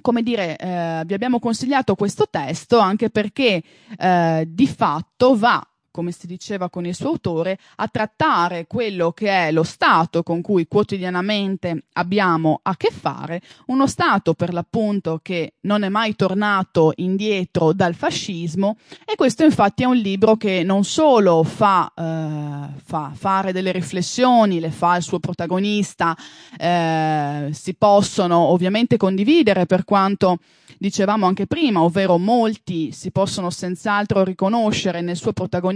come 0.00 0.22
dire, 0.22 0.56
eh, 0.56 1.02
vi 1.04 1.14
abbiamo 1.14 1.38
consigliato 1.38 1.94
questo 1.94 2.26
testo 2.28 2.78
anche 2.78 3.10
perché 3.10 3.62
eh, 3.98 4.44
di 4.48 4.66
fatto 4.66 5.36
va, 5.36 5.62
come 5.90 6.12
si 6.12 6.26
diceva 6.26 6.70
con 6.70 6.86
il 6.86 6.94
suo 6.94 7.08
autore, 7.08 7.58
a 7.76 7.88
trattare 7.88 8.66
quello 8.66 9.12
che 9.12 9.28
è 9.28 9.52
lo 9.52 9.62
Stato 9.62 10.22
con 10.22 10.40
cui 10.40 10.66
quotidianamente 10.66 11.84
abbiamo 11.94 12.60
a 12.62 12.76
che 12.76 12.90
fare, 12.90 13.40
uno 13.66 13.86
Stato 13.86 14.34
per 14.34 14.52
l'appunto 14.52 15.20
che 15.22 15.54
non 15.62 15.82
è 15.82 15.88
mai 15.88 16.14
tornato 16.16 16.92
indietro 16.96 17.72
dal 17.72 17.94
fascismo 17.94 18.76
e 19.04 19.14
questo 19.16 19.44
infatti 19.44 19.82
è 19.82 19.86
un 19.86 19.96
libro 19.96 20.36
che 20.36 20.62
non 20.62 20.84
solo 20.84 21.42
fa, 21.42 21.92
eh, 21.96 22.80
fa 22.82 23.12
fare 23.14 23.52
delle 23.52 23.72
riflessioni, 23.72 24.60
le 24.60 24.70
fa 24.70 24.96
il 24.96 25.02
suo 25.02 25.18
protagonista, 25.18 26.16
eh, 26.58 27.48
si 27.52 27.74
possono 27.74 28.38
ovviamente 28.38 28.96
condividere 28.96 29.66
per 29.66 29.84
quanto 29.84 30.38
dicevamo 30.80 31.26
anche 31.26 31.46
prima, 31.46 31.82
ovvero 31.82 32.16
molti 32.16 32.90
si 32.90 33.10
possono 33.10 33.50
senz'altro 33.50 34.24
riconoscere 34.24 35.02
nel 35.02 35.16
suo 35.16 35.34
protagonista, 35.34 35.70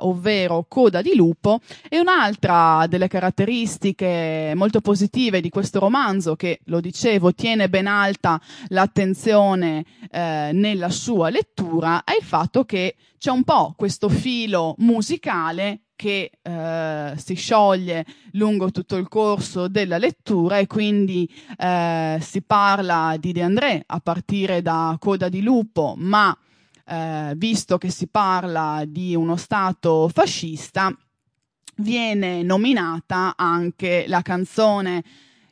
ovvero 0.00 0.64
Coda 0.68 1.02
di 1.02 1.14
Lupo, 1.14 1.60
e 1.88 1.98
un'altra 1.98 2.86
delle 2.88 3.08
caratteristiche 3.08 4.52
molto 4.54 4.80
positive 4.80 5.40
di 5.40 5.48
questo 5.48 5.78
romanzo, 5.78 6.36
che 6.36 6.60
lo 6.64 6.80
dicevo, 6.80 7.34
tiene 7.34 7.68
ben 7.68 7.86
alta 7.86 8.40
l'attenzione 8.68 9.84
eh, 10.10 10.50
nella 10.52 10.90
sua 10.90 11.30
lettura, 11.30 12.04
è 12.04 12.16
il 12.18 12.24
fatto 12.24 12.64
che 12.64 12.96
c'è 13.18 13.30
un 13.30 13.44
po' 13.44 13.74
questo 13.76 14.08
filo 14.08 14.74
musicale 14.78 15.80
che 15.96 16.30
eh, 16.42 17.12
si 17.16 17.34
scioglie 17.34 18.04
lungo 18.32 18.70
tutto 18.70 18.96
il 18.96 19.08
corso 19.08 19.66
della 19.66 19.96
lettura 19.96 20.58
e 20.58 20.66
quindi 20.66 21.28
eh, 21.56 22.18
si 22.20 22.42
parla 22.42 23.16
di 23.18 23.32
De 23.32 23.42
André 23.42 23.82
a 23.84 23.98
partire 24.00 24.60
da 24.60 24.94
Coda 25.00 25.30
di 25.30 25.42
Lupo, 25.42 25.94
ma 25.96 26.36
eh, 26.86 27.32
visto 27.36 27.78
che 27.78 27.90
si 27.90 28.06
parla 28.06 28.84
di 28.86 29.14
uno 29.14 29.36
Stato 29.36 30.08
fascista, 30.12 30.94
viene 31.76 32.42
nominata 32.42 33.34
anche 33.36 34.04
la 34.06 34.22
canzone 34.22 35.02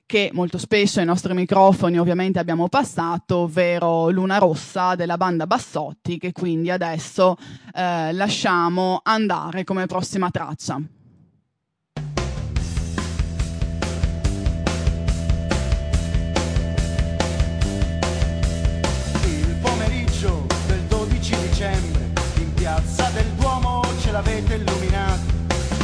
che 0.07 0.31
molto 0.33 0.59
spesso 0.59 1.01
ai 1.01 1.07
nostri 1.07 1.35
microfoni 1.35 1.99
ovviamente 1.99 2.39
abbiamo 2.39 2.69
passato, 2.69 3.39
ovvero 3.39 4.11
Luna 4.11 4.39
Rossa 4.39 4.95
della 4.95 5.17
banda 5.17 5.47
Bassotti, 5.47 6.19
che 6.19 6.33
quindi 6.33 6.71
adesso 6.71 7.37
eh, 7.75 8.13
lasciamo 8.13 9.01
andare 9.03 9.65
come 9.65 9.87
prossima 9.87 10.31
traccia. 10.31 10.81
L'avete 24.15 24.55
illuminato, 24.55 25.23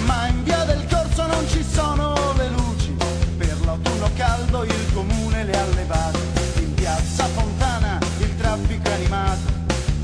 ma 0.05 0.29
in 0.29 0.45
via 0.45 0.63
del 0.63 0.87
corso 0.89 1.27
non 1.27 1.49
ci 1.49 1.65
sono 1.65 2.15
le 2.37 2.49
luci, 2.51 2.95
per 3.37 3.57
l'autunno 3.65 4.09
caldo 4.15 4.63
il 4.63 4.93
comune 4.95 5.43
le 5.43 5.53
ha 5.53 5.65
levate, 5.75 6.19
in 6.61 6.73
piazza 6.75 7.25
Fontana 7.25 7.99
il 8.21 8.37
traffico 8.37 8.89
è 8.89 8.93
animato, 8.93 9.51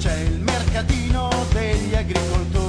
c'è 0.00 0.16
il 0.22 0.40
mercatino 0.40 1.30
degli 1.52 1.94
agricoltori, 1.94 2.65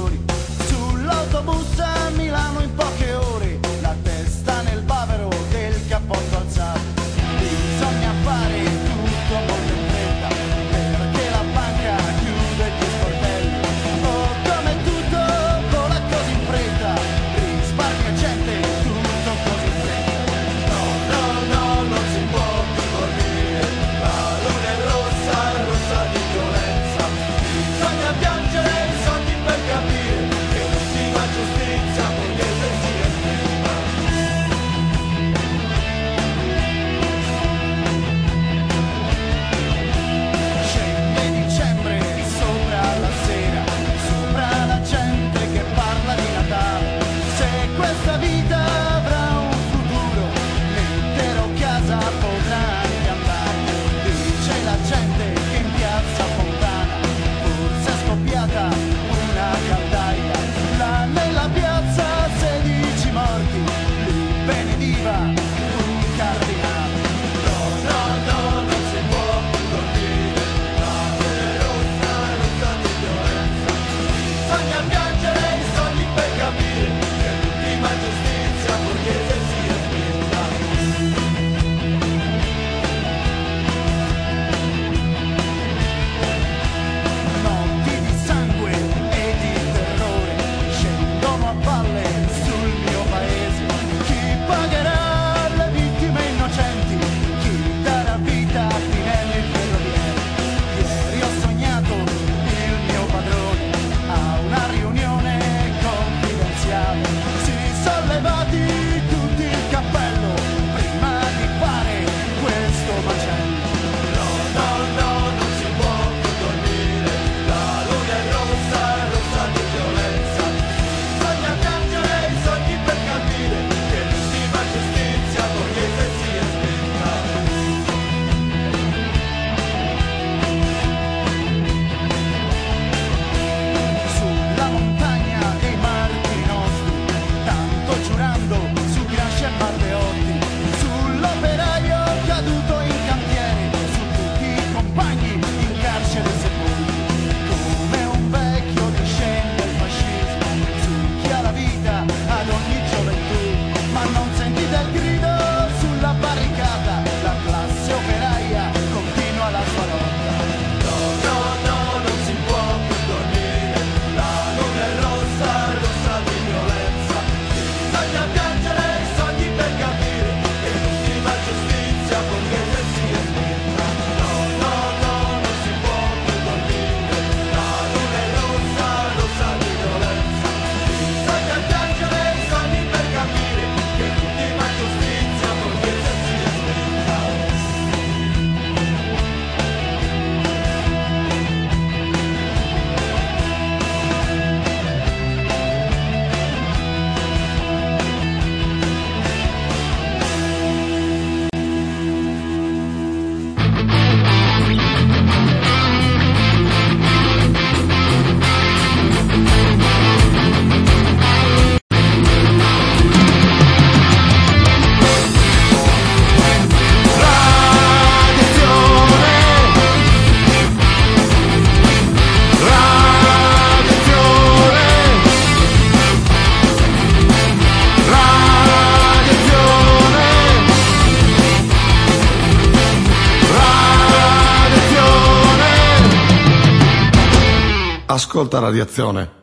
Ascolta 238.48 238.60
radiazione. 238.60 239.42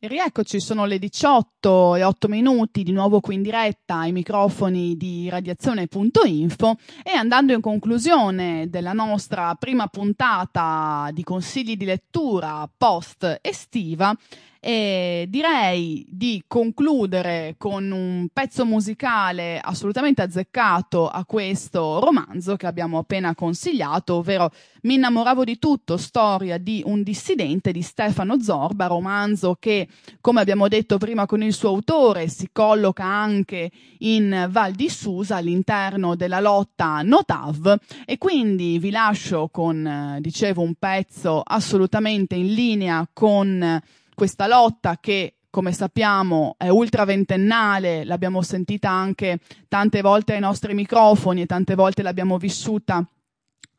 E 0.00 0.08
rieccoci, 0.08 0.60
sono 0.60 0.84
le 0.84 0.98
18 0.98 1.94
e 1.94 2.02
8 2.02 2.26
minuti, 2.26 2.82
di 2.82 2.90
nuovo 2.90 3.20
qui 3.20 3.36
in 3.36 3.42
diretta 3.42 3.98
ai 3.98 4.10
microfoni 4.10 4.96
di 4.96 5.28
radiazione.info 5.28 6.76
e 7.04 7.12
andando 7.12 7.52
in 7.52 7.60
conclusione 7.60 8.68
della 8.68 8.94
nostra 8.94 9.54
prima 9.54 9.86
puntata 9.86 11.10
di 11.12 11.22
consigli 11.22 11.76
di 11.76 11.84
lettura 11.84 12.68
post 12.76 13.38
estiva, 13.42 14.12
e 14.60 15.24
direi 15.28 16.04
di 16.06 16.44
concludere 16.46 17.54
con 17.56 17.90
un 17.90 18.28
pezzo 18.30 18.66
musicale 18.66 19.58
assolutamente 19.58 20.20
azzeccato 20.20 21.08
a 21.08 21.24
questo 21.24 21.98
romanzo 21.98 22.56
che 22.56 22.66
abbiamo 22.66 22.98
appena 22.98 23.34
consigliato, 23.34 24.16
ovvero 24.16 24.50
Mi 24.82 24.94
innamoravo 24.94 25.44
di 25.44 25.58
tutto, 25.58 25.98
storia 25.98 26.56
di 26.56 26.82
un 26.86 27.02
dissidente 27.02 27.70
di 27.70 27.82
Stefano 27.82 28.40
Zorba, 28.40 28.86
romanzo 28.86 29.56
che, 29.60 29.86
come 30.22 30.40
abbiamo 30.40 30.68
detto 30.68 30.96
prima 30.96 31.26
con 31.26 31.42
il 31.42 31.52
suo 31.52 31.68
autore, 31.68 32.28
si 32.28 32.48
colloca 32.50 33.04
anche 33.04 33.70
in 33.98 34.48
Val 34.50 34.72
di 34.72 34.88
Susa 34.88 35.36
all'interno 35.36 36.16
della 36.16 36.40
lotta 36.40 37.02
Notav. 37.02 37.76
E 38.06 38.16
quindi 38.16 38.78
vi 38.78 38.90
lascio 38.90 39.48
con, 39.52 40.16
dicevo, 40.20 40.62
un 40.62 40.72
pezzo 40.78 41.42
assolutamente 41.44 42.34
in 42.34 42.54
linea 42.54 43.06
con 43.12 43.82
questa 44.20 44.46
lotta 44.46 44.98
che 45.00 45.36
come 45.48 45.72
sappiamo 45.72 46.56
è 46.58 46.68
ultraventennale, 46.68 48.04
l'abbiamo 48.04 48.42
sentita 48.42 48.90
anche 48.90 49.38
tante 49.66 50.02
volte 50.02 50.34
ai 50.34 50.40
nostri 50.40 50.74
microfoni 50.74 51.40
e 51.40 51.46
tante 51.46 51.74
volte 51.74 52.02
l'abbiamo 52.02 52.36
vissuta 52.36 53.02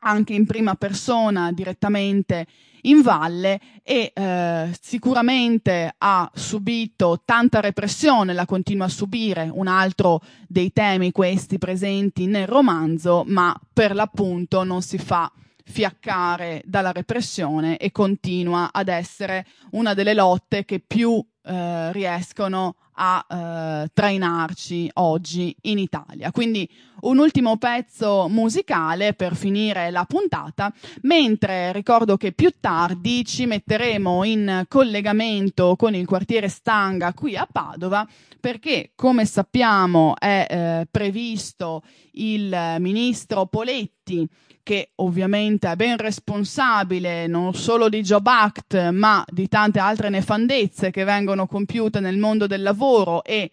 anche 0.00 0.32
in 0.32 0.44
prima 0.44 0.74
persona 0.74 1.52
direttamente 1.52 2.48
in 2.82 3.02
valle 3.02 3.60
e 3.84 4.10
eh, 4.12 4.76
sicuramente 4.80 5.94
ha 5.96 6.28
subito 6.34 7.22
tanta 7.24 7.60
repressione, 7.60 8.32
la 8.32 8.44
continua 8.44 8.86
a 8.86 8.88
subire, 8.88 9.48
un 9.48 9.68
altro 9.68 10.22
dei 10.48 10.72
temi 10.72 11.12
questi 11.12 11.56
presenti 11.58 12.26
nel 12.26 12.48
romanzo, 12.48 13.22
ma 13.28 13.56
per 13.72 13.94
l'appunto 13.94 14.64
non 14.64 14.82
si 14.82 14.98
fa 14.98 15.30
fiaccare 15.64 16.62
dalla 16.64 16.92
repressione 16.92 17.76
e 17.76 17.90
continua 17.90 18.70
ad 18.72 18.88
essere 18.88 19.46
una 19.72 19.94
delle 19.94 20.14
lotte 20.14 20.64
che 20.64 20.82
più 20.84 21.24
eh, 21.44 21.92
riescono 21.92 22.76
a 22.94 23.26
eh, 23.26 23.90
trainarci 23.92 24.90
oggi 24.94 25.54
in 25.62 25.78
Italia. 25.78 26.30
Quindi 26.30 26.68
un 27.00 27.18
ultimo 27.18 27.56
pezzo 27.56 28.28
musicale 28.28 29.14
per 29.14 29.34
finire 29.34 29.90
la 29.90 30.04
puntata, 30.04 30.72
mentre 31.02 31.72
ricordo 31.72 32.16
che 32.16 32.32
più 32.32 32.52
tardi 32.60 33.24
ci 33.24 33.46
metteremo 33.46 34.24
in 34.24 34.64
collegamento 34.68 35.74
con 35.76 35.94
il 35.94 36.06
quartiere 36.06 36.48
Stanga 36.48 37.12
qui 37.12 37.36
a 37.36 37.48
Padova 37.50 38.06
perché 38.42 38.90
come 38.96 39.24
sappiamo 39.24 40.14
è 40.18 40.46
eh, 40.48 40.86
previsto 40.90 41.82
il 42.14 42.76
ministro 42.80 43.46
Poletti 43.46 44.28
che 44.62 44.90
ovviamente 44.96 45.70
è 45.70 45.76
ben 45.76 45.96
responsabile 45.96 47.26
non 47.26 47.54
solo 47.54 47.88
di 47.88 48.02
Job 48.02 48.26
Act, 48.26 48.90
ma 48.90 49.24
di 49.28 49.48
tante 49.48 49.78
altre 49.78 50.08
nefandezze 50.08 50.90
che 50.90 51.04
vengono 51.04 51.46
compiute 51.46 52.00
nel 52.00 52.18
mondo 52.18 52.46
del 52.46 52.62
lavoro 52.62 53.24
e 53.24 53.50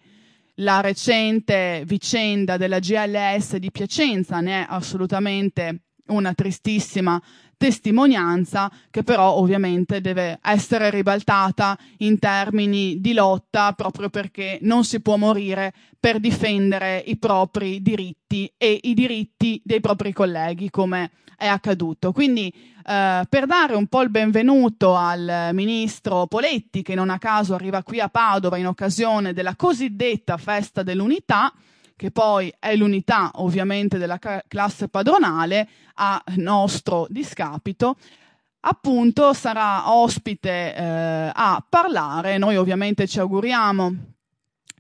la 0.56 0.82
recente 0.82 1.84
vicenda 1.86 2.58
della 2.58 2.80
GLS 2.80 3.56
di 3.56 3.72
Piacenza 3.72 4.40
ne 4.42 4.64
è 4.64 4.66
assolutamente 4.70 5.84
una 6.08 6.34
tristissima 6.34 7.22
testimonianza 7.60 8.72
che 8.90 9.04
però 9.04 9.34
ovviamente 9.34 10.00
deve 10.00 10.40
essere 10.42 10.90
ribaltata 10.90 11.78
in 11.98 12.18
termini 12.18 13.02
di 13.02 13.12
lotta 13.12 13.74
proprio 13.74 14.10
perché 14.10 14.60
non 14.62 14.86
si 14.86 15.02
può 15.02 15.18
morire 15.18 15.74
per 16.00 16.22
difendere 16.22 17.04
i 17.06 17.18
propri 17.18 17.82
diritti 17.82 18.50
e 18.58 18.80
i 18.84 18.94
diritti 18.94 19.62
dei 19.62 19.82
propri 19.82 20.14
colleghi 20.14 20.70
come 20.70 21.12
è 21.36 21.48
accaduto. 21.48 22.14
Quindi 22.14 22.48
eh, 22.50 23.26
per 23.28 23.46
dare 23.46 23.76
un 23.76 23.88
po' 23.88 24.04
il 24.04 24.10
benvenuto 24.10 24.96
al 24.96 25.50
ministro 25.52 26.28
Poletti 26.28 26.82
che 26.82 26.96
non 26.96 27.10
a 27.10 27.18
caso 27.18 27.56
arriva 27.56 27.84
qui 27.84 28.00
a 28.00 28.08
Padova 28.08 28.56
in 28.56 28.68
occasione 28.68 29.34
della 29.34 29.58
cosiddetta 29.58 30.38
festa 30.38 30.82
dell'unità, 30.82 31.52
che 32.00 32.12
poi 32.12 32.50
è 32.60 32.78
l'unità 32.78 33.30
ovviamente 33.36 33.98
della 33.98 34.18
classe 34.48 34.88
padronale 34.88 35.68
a 35.96 36.24
nostro 36.38 37.06
discapito, 37.10 37.98
appunto 38.62 39.34
sarà 39.34 39.92
ospite 39.92 40.74
eh, 40.74 41.30
a 41.34 41.62
parlare. 41.68 42.38
Noi 42.38 42.56
ovviamente 42.56 43.06
ci 43.06 43.20
auguriamo 43.20 43.96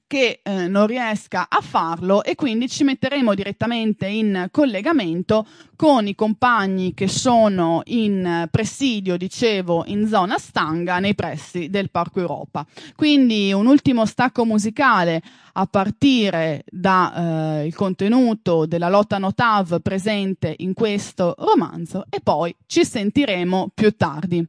che 0.09 0.39
eh, 0.41 0.67
non 0.67 0.87
riesca 0.87 1.45
a 1.47 1.61
farlo 1.61 2.23
e 2.23 2.33
quindi 2.33 2.67
ci 2.67 2.83
metteremo 2.83 3.35
direttamente 3.35 4.07
in 4.07 4.47
collegamento 4.49 5.45
con 5.75 6.07
i 6.07 6.15
compagni 6.15 6.95
che 6.95 7.07
sono 7.07 7.83
in 7.85 8.47
presidio, 8.49 9.17
dicevo, 9.17 9.83
in 9.85 10.07
zona 10.07 10.39
Stanga 10.39 10.97
nei 10.97 11.13
pressi 11.13 11.69
del 11.69 11.91
Parco 11.91 12.19
Europa. 12.19 12.65
Quindi 12.95 13.53
un 13.53 13.67
ultimo 13.67 14.07
stacco 14.07 14.45
musicale 14.45 15.21
a 15.53 15.67
partire 15.67 16.63
dal 16.71 17.67
eh, 17.67 17.73
contenuto 17.75 18.65
della 18.65 18.89
lotta 18.89 19.19
Notav 19.19 19.79
presente 19.79 20.55
in 20.57 20.73
questo 20.73 21.35
romanzo 21.37 22.05
e 22.09 22.19
poi 22.19 22.53
ci 22.65 22.83
sentiremo 22.83 23.69
più 23.75 23.95
tardi. 23.95 24.43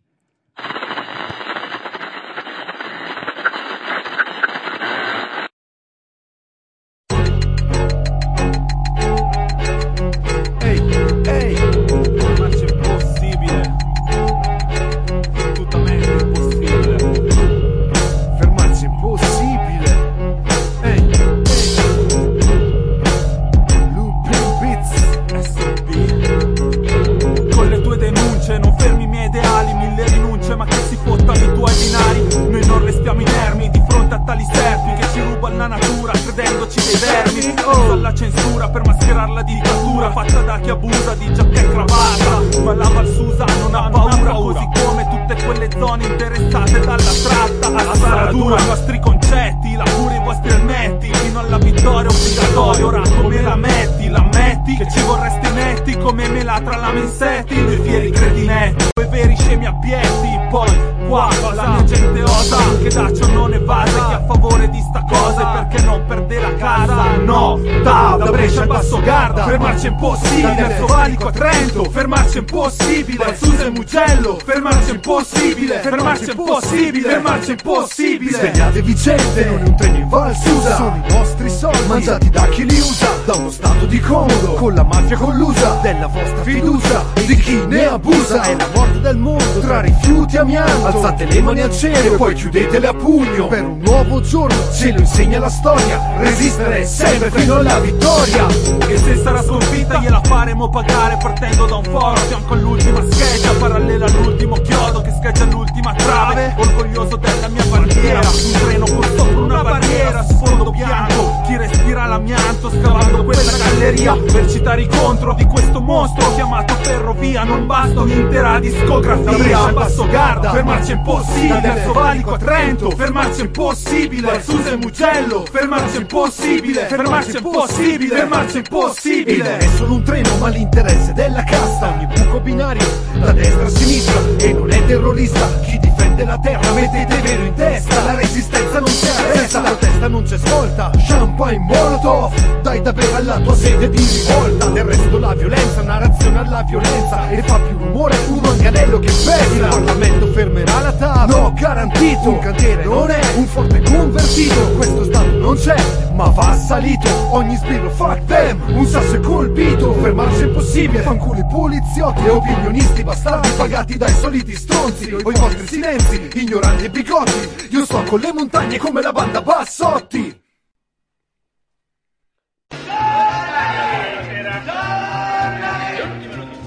A 71.31 71.33
Trento 71.33 71.85
fermarci 71.85 72.37
è 72.37 72.41
impossibile. 72.41 73.37
Susa 73.37 73.67
e 73.67 73.71
Mugello 73.71 74.39
fermarci 74.45 74.91
è 74.91 74.95
impossibile. 74.95 75.79
Fermarci 75.79 76.25
è 76.25 76.31
impossibile 76.31 77.09
fermarci 77.09 77.49
è 77.49 77.51
impossibile 77.53 78.10
Svegliatevi 78.41 78.95
gente, 78.95 79.45
non 79.45 79.59
è 79.59 79.69
un 79.69 79.77
treno 79.77 79.97
in 79.99 80.09
Val 80.09 80.35
Susa 80.35 80.77
Sono 80.77 81.05
i 81.07 81.13
vostri 81.13 81.51
soldi, 81.51 81.87
mangiati 81.87 82.31
da 82.31 82.47
chi 82.47 82.65
li 82.65 82.79
usa 82.79 83.09
Da 83.27 83.35
uno 83.35 83.51
stato 83.51 83.85
di 83.85 84.01
comodo, 84.01 84.55
con 84.55 84.73
la 84.73 84.83
mafia 84.83 85.19
collusa 85.19 85.79
Della 85.83 86.07
vostra 86.07 86.43
fiducia, 86.43 87.05
e 87.15 87.27
di 87.27 87.37
chi 87.37 87.67
ne 87.67 87.85
abusa. 87.85 88.41
È 88.41 88.57
la 88.57 88.69
morte 88.75 89.01
del 89.01 89.19
mondo, 89.19 89.61
tra 89.61 89.81
rifiuti 89.81 90.37
e 90.37 90.39
amianto 90.39 90.87
Alzate 90.87 91.27
le 91.27 91.43
mani 91.43 91.61
al 91.61 91.71
cielo 91.71 92.15
e 92.15 92.17
poi 92.17 92.35
chiudetele 92.35 92.87
a 92.87 92.95
pugno. 92.95 93.49
Per 93.49 93.63
un 93.63 93.79
nuovo 93.81 94.23
giorno, 94.23 94.57
ce 94.73 94.93
lo 94.93 95.01
insegna 95.01 95.39
la 95.39 95.51
storia 95.51 96.01
Resistere 96.17 96.87
sempre 96.87 97.31
fino 97.31 97.57
alla 97.57 97.79
vittoria. 97.79 98.47
E 98.89 98.97
se 98.97 99.17
sarà 99.17 99.43
sconfitta 99.43 99.99
gliela 99.99 100.21
faremo 100.25 100.71
pagare. 100.71 101.19
Partendo 101.21 101.67
da 101.67 101.77
un 101.77 101.85
foro, 101.85 102.17
fianco 102.17 102.55
all'ultima 102.55 103.03
scheggia. 103.11 103.53
Parallela 103.53 104.07
all'ultimo 104.07 104.57
chiodo 104.57 105.03
che 105.03 105.13
scheggia 105.19 105.45
l'ultima 105.45 105.93
trave. 105.95 106.55
Orgoglioso 106.57 107.17
della 107.17 107.49
mia 107.49 107.65
bandiera 107.65 108.30
Un 108.31 108.53
treno 108.61 108.85
con 108.87 109.03
sopra 109.17 109.41
una 109.41 109.63
barriera 109.63 110.23
Sfondo 110.23 110.71
bianco, 110.71 111.43
chi 111.47 111.57
respira 111.57 112.07
l'amianto 112.07 112.71
Scavando 112.71 113.25
quella 113.25 113.51
galleria 113.57 114.17
esercitare 114.25 114.83
i 114.83 114.89
contro 114.89 115.35
di 115.35 115.45
questo 115.45 115.81
mostro 115.81 116.35
chiamato 116.35 116.75
ferrovia. 116.83 117.45
Non 117.45 117.67
basta 117.67 118.01
un'intera 118.01 118.59
discografia 118.61 119.25
da 119.25 119.37
Brescia 119.37 119.65
al 119.65 119.73
Basso 119.73 120.07
Garda 120.07 120.51
fermarci 120.51 120.93
è 120.93 120.95
impossibile. 120.95 121.61
Dal 121.61 121.63
Terzo 121.63 121.93
Valico 121.93 122.33
a 122.35 122.39
Trento 122.39 122.91
fermarci 122.91 123.41
è 123.41 123.45
impossibile. 123.45 124.33
Da 124.33 124.41
Susa 124.41 124.71
e 124.71 124.77
Mugello 124.77 125.45
fermarci 125.51 125.97
è 125.97 126.01
impossibile. 126.01 126.87
Fermarci 126.87 127.31
è 127.31 127.37
impossibile. 127.39 128.17
Fermarci 128.17 128.57
è 128.57 128.59
impossibile. 128.59 129.59
È 129.59 129.67
solo 129.77 129.95
un 129.95 130.03
treno 130.03 130.37
ma 130.39 130.49
l'interesse 130.49 131.13
della 131.13 131.45
casta. 131.45 131.95
Ogni 131.95 132.07
buco 132.07 132.41
binario 132.41 132.87
da 133.15 133.33
destra 133.33 133.65
a 133.65 133.69
sinistra 133.69 134.21
E 134.39 134.53
non 134.53 134.71
è 134.71 134.85
terrorista. 134.87 135.61
Chi 135.61 135.79
difende 136.21 136.25
la 136.25 136.39
terra 136.39 136.73
Mettete 136.73 137.21
vero 137.21 137.45
in 137.45 137.55
testa. 137.55 138.05
La 138.05 138.15
resistenza 138.15 138.79
non 138.79 138.89
arresta 139.17 139.61
La 139.61 139.69
protesta 139.71 140.09
non 140.09 140.23
c'è 140.23 140.37
svolta 140.37 140.91
Champagne 140.97 141.59
Molotov 141.59 142.61
Dai 142.63 142.83
da 142.83 142.93
bere 142.93 143.15
alla 143.15 143.41
tua 143.41 143.55
sede 143.55 143.89
di 143.89 143.97
rivolta. 143.97 144.67
Del 144.67 144.85
resto 144.85 145.19
la 145.19 145.35
violenza 145.35 145.83
Narrazione 145.83 146.39
alla 146.39 146.63
violenza. 146.63 147.29
E 147.31 147.43
fa 147.43 147.59
più 147.59 147.79
rumore 147.79 148.17
un 148.29 148.41
manganello 148.43 148.99
che 148.99 149.07
pesa. 149.07 149.55
Il 149.55 149.61
Parlamento 149.61 150.27
fermerà 150.27 150.81
la 150.81 150.93
tavola. 150.93 151.39
No 151.39 151.53
garantito. 151.55 152.29
Un 152.29 152.39
cantiere 152.39 152.85
non 152.85 153.11
è 153.11 153.21
un 153.37 153.47
forte 153.47 153.83
convertito. 153.83 154.61
Questo 154.77 155.05
stato 155.05 155.39
non 155.39 155.57
c'è 155.57 156.09
ma 156.21 156.29
va 156.29 156.51
assalito. 156.51 157.09
Ogni 157.31 157.57
sbirro 157.57 157.91
fuck 157.91 158.25
them. 158.27 158.61
Un 158.77 158.87
sasso 158.87 159.15
è 159.15 159.21
colpito. 159.21 159.95
Fermarsi 159.95 160.43
è 160.43 160.47
impossibile. 160.47 161.03
Fanculi 161.03 161.45
poliziotti. 161.51 162.25
E 162.25 162.29
opinionisti 162.29 163.03
bastardi 163.03 163.49
Pagati 163.57 163.97
dai 163.97 164.13
soliti 164.13 164.55
stronzi. 164.55 165.13
O 165.13 165.31
i 165.31 165.39
vostri 165.39 165.67
silenzi 165.67 166.10
Ignoranti 166.13 166.85
e 166.85 166.91
bigotti 166.91 167.69
Io 167.71 167.85
sto 167.85 168.03
con 168.03 168.21
le 168.21 168.33
montagne 168.33 168.79
come 168.79 169.01
la 169.01 169.13
banda 169.13 169.41
Bassotti 169.43 170.41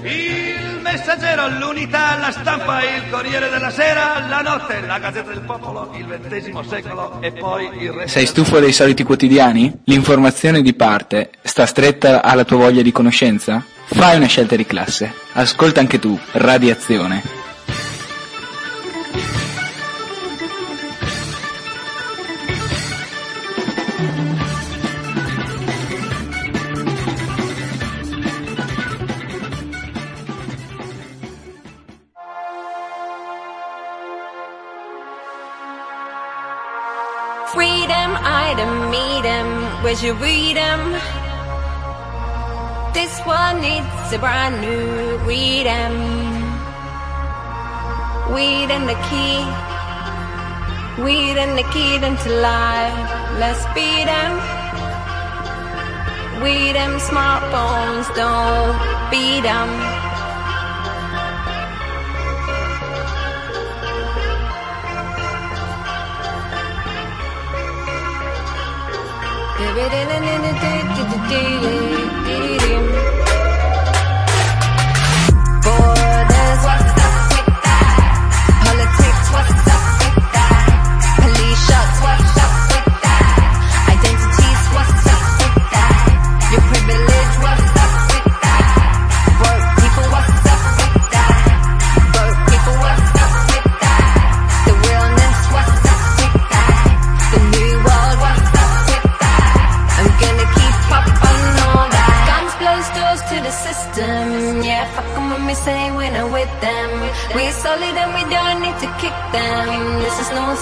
Il 0.02 0.80
messaggero, 0.82 1.48
l'unità, 1.58 2.16
la 2.18 2.30
stampa, 2.30 2.82
il 2.82 3.08
Corriere 3.10 3.48
della 3.48 3.70
Sera, 3.70 4.26
la 4.28 4.40
notte, 4.40 4.80
la 4.80 4.98
Gazzetta 4.98 5.30
del 5.30 5.40
Popolo, 5.40 5.90
il 5.96 6.06
XX 6.06 6.60
secolo 6.66 7.20
e 7.20 7.32
poi 7.32 7.68
il 7.82 7.90
resto. 7.90 8.08
Sei 8.08 8.26
stufo 8.26 8.60
dei 8.60 8.72
soliti 8.72 9.02
quotidiani? 9.02 9.80
L'informazione 9.84 10.62
di 10.62 10.74
parte 10.74 11.30
sta 11.42 11.66
stretta 11.66 12.22
alla 12.22 12.44
tua 12.44 12.58
voglia 12.58 12.82
di 12.82 12.92
conoscenza? 12.92 13.64
Fai 13.86 14.16
una 14.16 14.26
scelta 14.26 14.56
di 14.56 14.66
classe. 14.66 15.12
Ascolta 15.32 15.80
anche 15.80 15.98
tu, 15.98 16.18
Radiazione. 16.32 17.33
You 40.04 40.12
read 40.12 40.56
'em? 40.56 40.92
This 42.92 43.20
one 43.24 43.60
needs 43.60 44.12
a 44.12 44.18
brand 44.18 44.60
new 44.60 45.16
read 45.26 45.66
'em. 45.66 45.94
Weed 48.34 48.70
and 48.70 48.86
the 48.88 48.96
key. 49.08 49.44
Weed 51.02 51.38
and 51.38 51.56
the 51.56 51.64
key 51.72 51.94
into 51.94 52.30
life. 52.30 52.98
Let's 53.38 53.64
beat 53.74 54.06
'em. 54.06 54.40
Weed 56.42 56.76
'em 56.76 56.98
smartphones, 56.98 58.06
don't 58.14 58.78
beat 59.10 59.44
'em. 59.44 59.93
Yeah. 69.76 70.04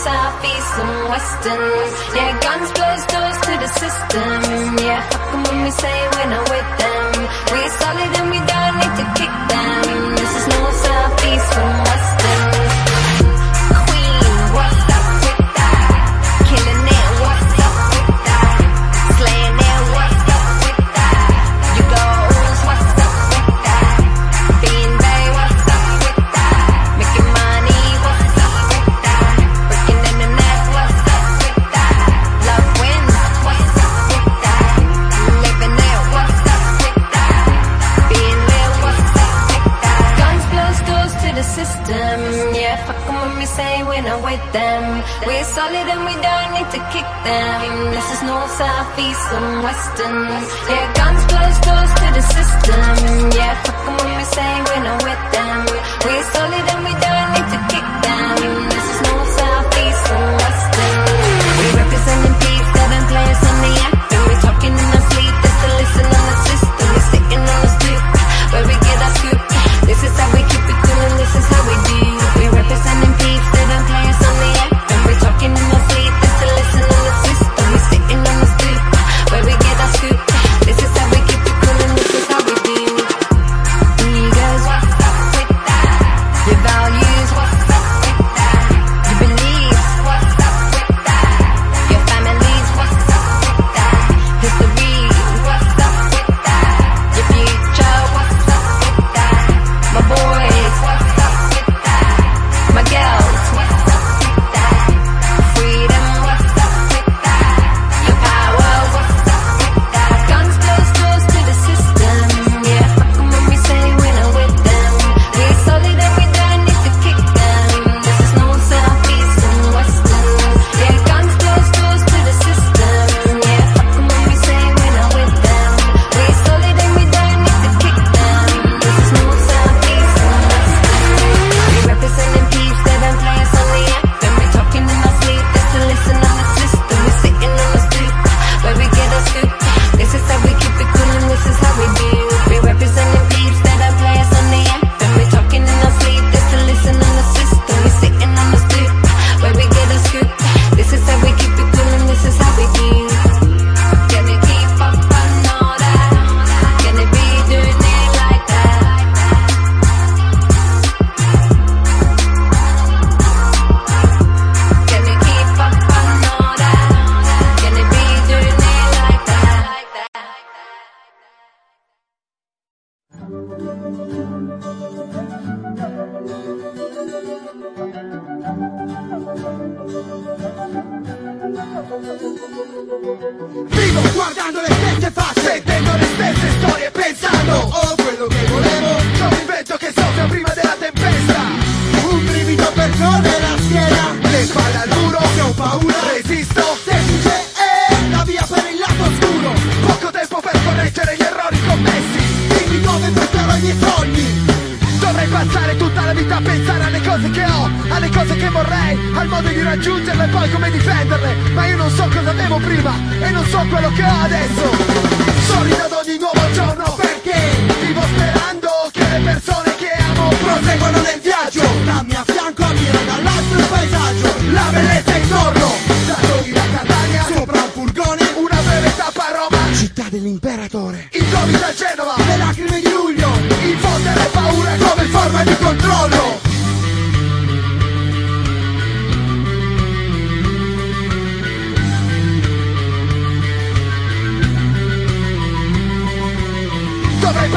This 0.02 0.10
is 0.10 0.14
north, 0.18 0.34
south, 0.34 0.44
east 0.44 0.78
and 0.82 1.08
western. 1.10 2.16
Yeah, 2.16 2.40
guns 2.42 2.70
close 2.72 3.04
doors 3.06 3.38
to 3.46 3.52
the 3.62 3.68
system. 3.82 4.78
Yeah, 4.82 5.00
fuck 5.10 5.34
'em 5.34 5.42
when 5.44 5.62
we 5.64 5.70
say 5.70 5.96
we're 6.14 6.30
not 6.34 6.50
with 6.50 6.70
them. 6.82 7.12
We're 7.52 7.70
solid 7.78 8.10
and 8.18 8.30
we 8.34 8.38
don't 8.50 8.74
need 8.82 8.94
to 8.98 9.06
kick 9.18 9.34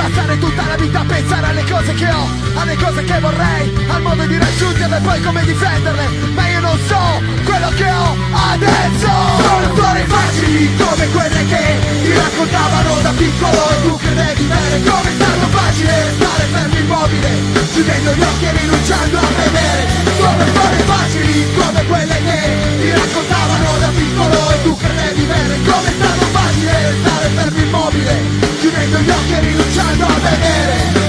passare 0.08 0.38
tutta 0.38 0.64
la 0.68 0.76
vita 0.76 1.00
a 1.00 1.06
pensare 1.06 1.48
alle 1.48 1.64
cose 1.64 1.94
che 1.94 2.10
ho, 2.12 2.28
alle 2.56 2.76
cose 2.76 3.04
che 3.04 3.20
vorrei, 3.20 3.74
al 3.88 4.02
modo 4.04 4.26
di 4.26 4.38
raggiungerle 4.38 4.98
e 4.98 5.02
poi 5.02 5.22
come 5.22 5.46
difenderle. 5.46 6.06
Ma 6.36 6.48
io 6.48 6.60
non 6.60 6.78
so 6.86 7.02
quello 7.44 7.70
che 7.74 7.90
ho 7.90 8.16
adesso. 8.54 9.10
Sono 9.42 9.76
storie 9.76 10.06
facili 10.06 10.70
come 10.78 11.08
quelle 11.10 11.46
che 11.46 11.64
ti 12.04 12.14
raccontavano 12.14 13.02
da 13.02 13.12
piccolo 13.18 13.62
e 13.70 13.82
tu 13.82 13.98
credevi 13.98 14.44
bene. 14.44 14.84
Come 14.84 15.10
stato 15.18 15.48
facile 15.58 15.94
stare 16.18 16.44
fermo 16.54 16.78
immobile, 16.78 17.30
chiudendo 17.74 18.12
gli 18.14 18.22
occhi 18.22 18.46
e 18.46 18.52
rinunciando 18.52 19.18
a 19.18 19.30
vedere. 19.42 19.82
Sono 20.18 20.44
storie 20.54 20.84
facili 20.86 21.46
come 21.58 21.86
quelle 21.86 22.18
che 22.26 22.40
ti 22.78 22.90
raccontavano 22.92 23.78
da 23.80 23.90
piccolo 23.90 24.52
e 24.54 24.64
tu 24.64 24.78
credevi 24.78 25.24
bene. 25.24 25.54
Come 25.66 25.90
stato 25.98 26.26
facile 26.26 26.35
stare 26.94 27.30
fermo 27.30 27.60
immobile, 27.60 28.22
chiudendo 28.60 29.00
gli 29.00 29.10
occhi 29.10 29.34
e 29.34 29.40
rinunciando 29.40 30.06
a 30.06 30.20
vedere. 30.20 31.05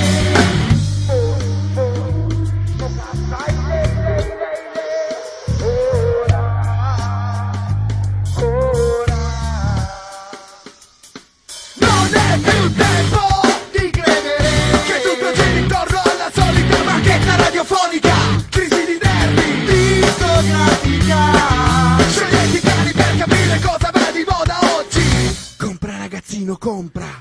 Compra. 26.67 27.16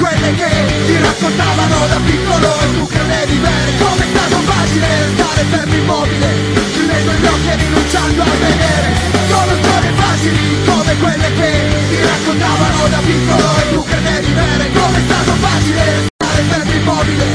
Quelle 0.00 0.34
che 0.34 0.50
ti 0.86 0.96
raccontavano 0.96 1.86
da 1.86 2.00
piccolo 2.04 2.48
e 2.60 2.66
tu 2.72 2.86
credevi 2.86 3.36
bene. 3.36 3.70
Come 3.76 4.04
è 4.04 4.08
stato 4.16 4.36
facile 4.48 4.86
stare 5.14 5.42
fermo 5.50 5.74
immobile 5.74 6.28
Chiudendo 6.72 7.12
gli 7.12 7.26
occhi 7.26 7.48
e 7.48 7.56
rinunciando 7.56 8.22
a 8.22 8.34
vedere. 8.40 8.88
Sono 9.28 9.52
storie 9.62 9.92
facili 9.92 10.64
come 10.64 10.96
quelle 10.96 11.32
che 11.34 11.50
ti 11.90 11.98
raccontavano 12.00 12.88
da 12.88 13.00
piccolo 13.04 13.48
e 13.60 13.68
tu 13.72 13.84
credevi 13.84 14.32
bene. 14.32 14.72
Come 14.72 14.96
è 14.96 15.02
stato 15.04 15.32
facile 15.40 15.82
stare 16.16 16.42
fermo 16.48 16.72
immobile 16.72 17.29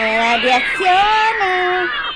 È 0.00 0.16
radiazione! 0.16 2.09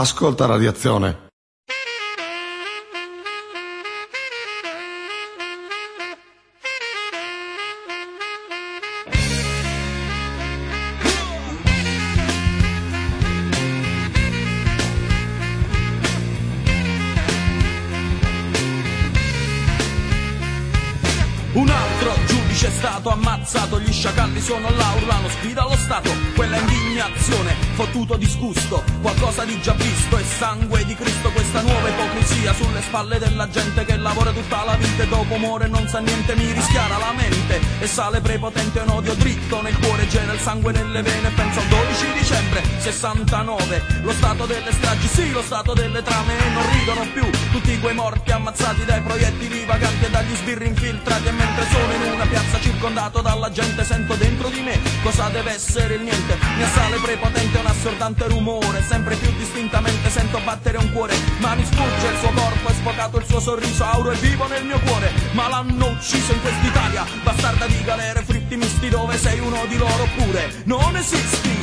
Ascolta 0.00 0.46
radiazione. 0.46 1.26
Un 21.54 21.68
altro 21.68 22.12
giudice 22.26 22.68
è 22.68 22.70
stato 22.70 23.10
ammazzato, 23.10 23.80
gli 23.80 23.92
sciacalli 23.92 24.40
sono 24.40 24.70
là, 24.76 24.92
urlano, 24.96 25.28
sfida 25.28 25.64
lo 25.64 25.74
Stato, 25.76 26.10
quella 26.36 26.56
indignazione, 26.56 27.67
fottuto 27.78 28.16
disgusto, 28.16 28.82
qualcosa 29.00 29.44
di 29.44 29.56
già 29.60 29.72
visto, 29.74 30.16
è 30.16 30.22
sangue 30.24 30.84
di 30.84 30.96
Cristo 30.96 31.30
questa 31.30 31.60
nuova 31.60 31.88
ipocrisia 31.88 32.52
sulle 32.52 32.82
spalle 32.82 33.20
della 33.20 33.48
gente 33.48 33.84
che 33.84 33.96
lavora 33.96 34.32
tutta 34.32 34.64
la 34.64 34.74
vita 34.74 35.04
e 35.04 35.06
dopo 35.06 35.36
muore 35.36 35.66
e 35.66 35.68
non 35.68 35.86
sa 35.86 36.00
niente, 36.00 36.34
mi 36.34 36.50
rischiara 36.50 36.98
la 36.98 37.12
mente 37.12 37.60
e 37.78 37.86
sale 37.86 38.20
prepotente 38.20 38.80
un 38.80 38.88
odio 38.88 39.14
dritto 39.14 39.62
nel 39.62 39.78
cuore, 39.78 40.08
gela 40.08 40.32
il 40.32 40.40
sangue 40.40 40.72
nelle 40.72 41.02
vene, 41.02 41.30
penso 41.30 41.60
al 41.60 41.66
12 41.66 42.12
dicembre 42.18 42.62
69, 42.78 43.82
lo 44.02 44.12
stato 44.12 44.44
delle 44.46 44.72
stragi, 44.72 45.06
sì 45.06 45.30
lo 45.30 45.42
stato 45.42 45.72
delle 45.72 46.02
trame 46.02 46.36
e 46.36 46.50
non 46.50 46.72
ridono 46.72 47.06
più 47.12 47.30
tutti 47.52 47.78
quei 47.78 47.94
morti 47.94 48.32
ammazzati 48.32 48.84
dai 48.86 49.00
proiettili 49.02 49.64
vaganti 49.64 50.04
e 50.04 50.10
dagli 50.10 50.34
sbirri 50.34 50.66
infiltrati 50.66 51.28
e 51.28 51.30
mentre 51.30 51.64
sono 51.70 51.92
in 51.92 52.12
una 52.12 52.26
piazza 52.26 52.58
circondato 52.58 53.20
dalla 53.20 53.50
gente 53.52 53.84
sento 53.84 54.14
dentro 54.14 54.48
di 54.48 54.62
me 54.62 54.80
cosa 55.04 55.28
deve 55.28 55.54
essere 55.54 55.94
il 55.94 56.02
niente 56.02 56.36
mi 56.56 56.62
assale 56.64 56.96
prepotente 56.96 57.58
un 57.58 57.66
assordante 57.68 58.26
rumore 58.28 58.82
sempre 58.82 59.14
più 59.16 59.30
distintamente 59.36 60.10
sento 60.10 60.40
battere 60.44 60.78
un 60.78 60.92
cuore 60.92 61.14
ma 61.38 61.54
mi 61.54 61.64
sfugge 61.64 62.06
il 62.06 62.18
suo 62.18 62.30
corpo 62.30 62.68
e 62.68 62.72
sfocato 62.74 63.18
il 63.18 63.26
suo 63.26 63.40
sorriso 63.40 63.84
auro 63.84 64.10
e 64.10 64.16
vivo 64.16 64.46
nel 64.48 64.64
mio 64.64 64.80
cuore 64.80 65.12
Ma 65.32 65.48
l'hanno 65.48 65.90
ucciso 65.90 66.32
in 66.32 66.40
quest'Italia 66.40 67.04
Bastarda 67.22 67.66
di 67.66 67.82
galere, 67.84 68.22
fritti 68.22 68.56
misti 68.56 68.88
dove 68.88 69.16
sei 69.16 69.38
uno 69.40 69.64
di 69.66 69.76
loro 69.76 70.08
pure 70.16 70.62
Non 70.64 70.96
esisti! 70.96 71.56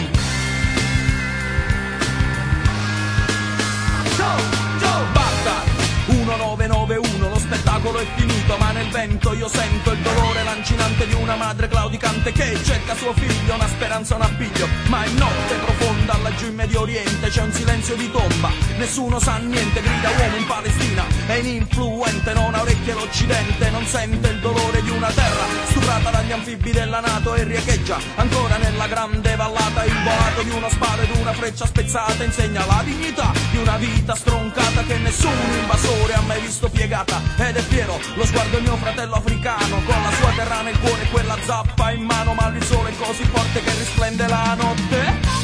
Joe, 4.15 4.43
Joe, 4.79 5.05
Baghdad 5.11 5.75
1991, 6.07 7.29
lo 7.29 7.39
spettacolo 7.39 7.99
è 7.99 8.05
finito, 8.15 8.44
ma 8.57 8.71
nel 8.71 8.89
vento 8.89 9.33
io 9.33 9.47
sento 9.47 9.91
il 9.91 9.99
dolore 9.99 10.43
lancinante 10.43 11.07
di 11.07 11.13
una 11.13 11.35
madre 11.35 11.67
claudicante 11.67 12.31
che 12.31 12.57
cerca 12.63 12.95
suo 12.95 13.13
figlio, 13.13 13.53
una 13.53 13.67
speranza, 13.67 14.15
un 14.15 14.21
appiglio. 14.21 14.67
Ma 14.87 15.05
in 15.05 15.15
notte 15.15 15.55
profonda, 15.55 16.17
laggiù 16.21 16.47
in 16.47 16.55
Medio 16.55 16.81
Oriente, 16.81 17.29
c'è 17.29 17.41
un 17.41 17.51
silenzio 17.51 17.95
di 17.95 18.09
tomba, 18.11 18.49
nessuno 18.77 19.19
sa 19.19 19.37
niente, 19.37 19.81
grida 19.81 20.09
uomo 20.17 20.35
in 20.37 20.45
Palestina, 20.45 21.03
è 21.27 21.33
ininfluente, 21.33 22.33
non 22.33 22.53
ha 22.53 22.61
orecchie 22.61 22.93
l'Occidente, 22.93 23.69
non 23.69 23.85
sente 23.85 24.27
il 24.29 24.39
dolore 24.39 24.81
di 24.81 24.89
una 24.89 25.11
terra 25.11 25.45
stuprata 25.67 26.09
dagli 26.09 26.31
anfibi 26.31 26.71
della 26.71 26.99
Nato 26.99 27.35
e 27.35 27.43
riecheggia 27.43 27.97
ancora 28.15 28.57
nella 28.57 28.87
grande 28.87 29.35
vallata 29.35 29.83
il 29.83 29.93
boato 30.03 30.41
di 30.43 30.49
uno 30.51 30.69
sparo 30.69 31.01
ed 31.01 31.09
una 31.19 31.33
freccia 31.33 31.65
spezzata 31.65 32.23
insegna 32.23 32.65
la 32.65 32.81
dignità 32.83 33.31
di 33.51 33.57
una 33.57 33.77
vita 33.77 34.15
stroncata 34.15 34.83
che 34.83 34.97
nessun 34.97 35.31
invasore 35.59 36.13
ha 36.13 36.21
mai 36.21 36.41
visto 36.41 36.69
piegata 36.69 37.21
ed 37.37 37.55
è 37.55 37.61
fiero 37.61 37.99
lo 38.15 38.25
sguardo 38.25 38.44
del 38.49 38.61
mio 38.61 38.75
fratello 38.77 39.15
africano 39.15 39.81
con 39.85 40.01
la 40.01 40.11
sua 40.11 40.31
terra 40.35 40.61
nel 40.61 40.77
cuore 40.79 41.01
e 41.03 41.09
quella 41.09 41.37
zappa 41.45 41.91
in 41.91 42.03
mano 42.03 42.33
ma 42.33 42.47
il 42.47 42.63
sole 42.63 42.89
è 42.89 42.93
così 42.97 43.23
forte 43.23 43.61
che 43.61 43.71
risplende 43.71 44.27
la 44.27 44.55
notte 44.57 45.43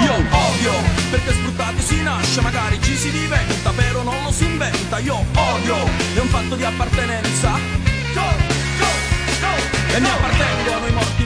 Io 0.00 0.12
odio, 0.12 0.72
perché 1.10 1.32
sfruttati 1.32 1.80
si 1.80 2.02
nasce, 2.02 2.40
magari 2.42 2.78
ci 2.82 2.94
si 2.94 3.10
diventa, 3.10 3.70
però 3.70 4.02
non 4.02 4.22
lo 4.22 4.30
si 4.30 4.44
inventa. 4.44 4.98
Io 4.98 5.24
odio, 5.34 5.76
è 6.14 6.18
un 6.18 6.28
fatto 6.28 6.56
di 6.56 6.64
appartenenza. 6.64 7.52
Go, 8.12 8.20
go, 8.78 8.86
go, 9.40 9.94
e 9.94 10.00
mi 10.00 10.08
appartengono 10.08 10.86
i 10.86 10.92
morti 10.92 11.23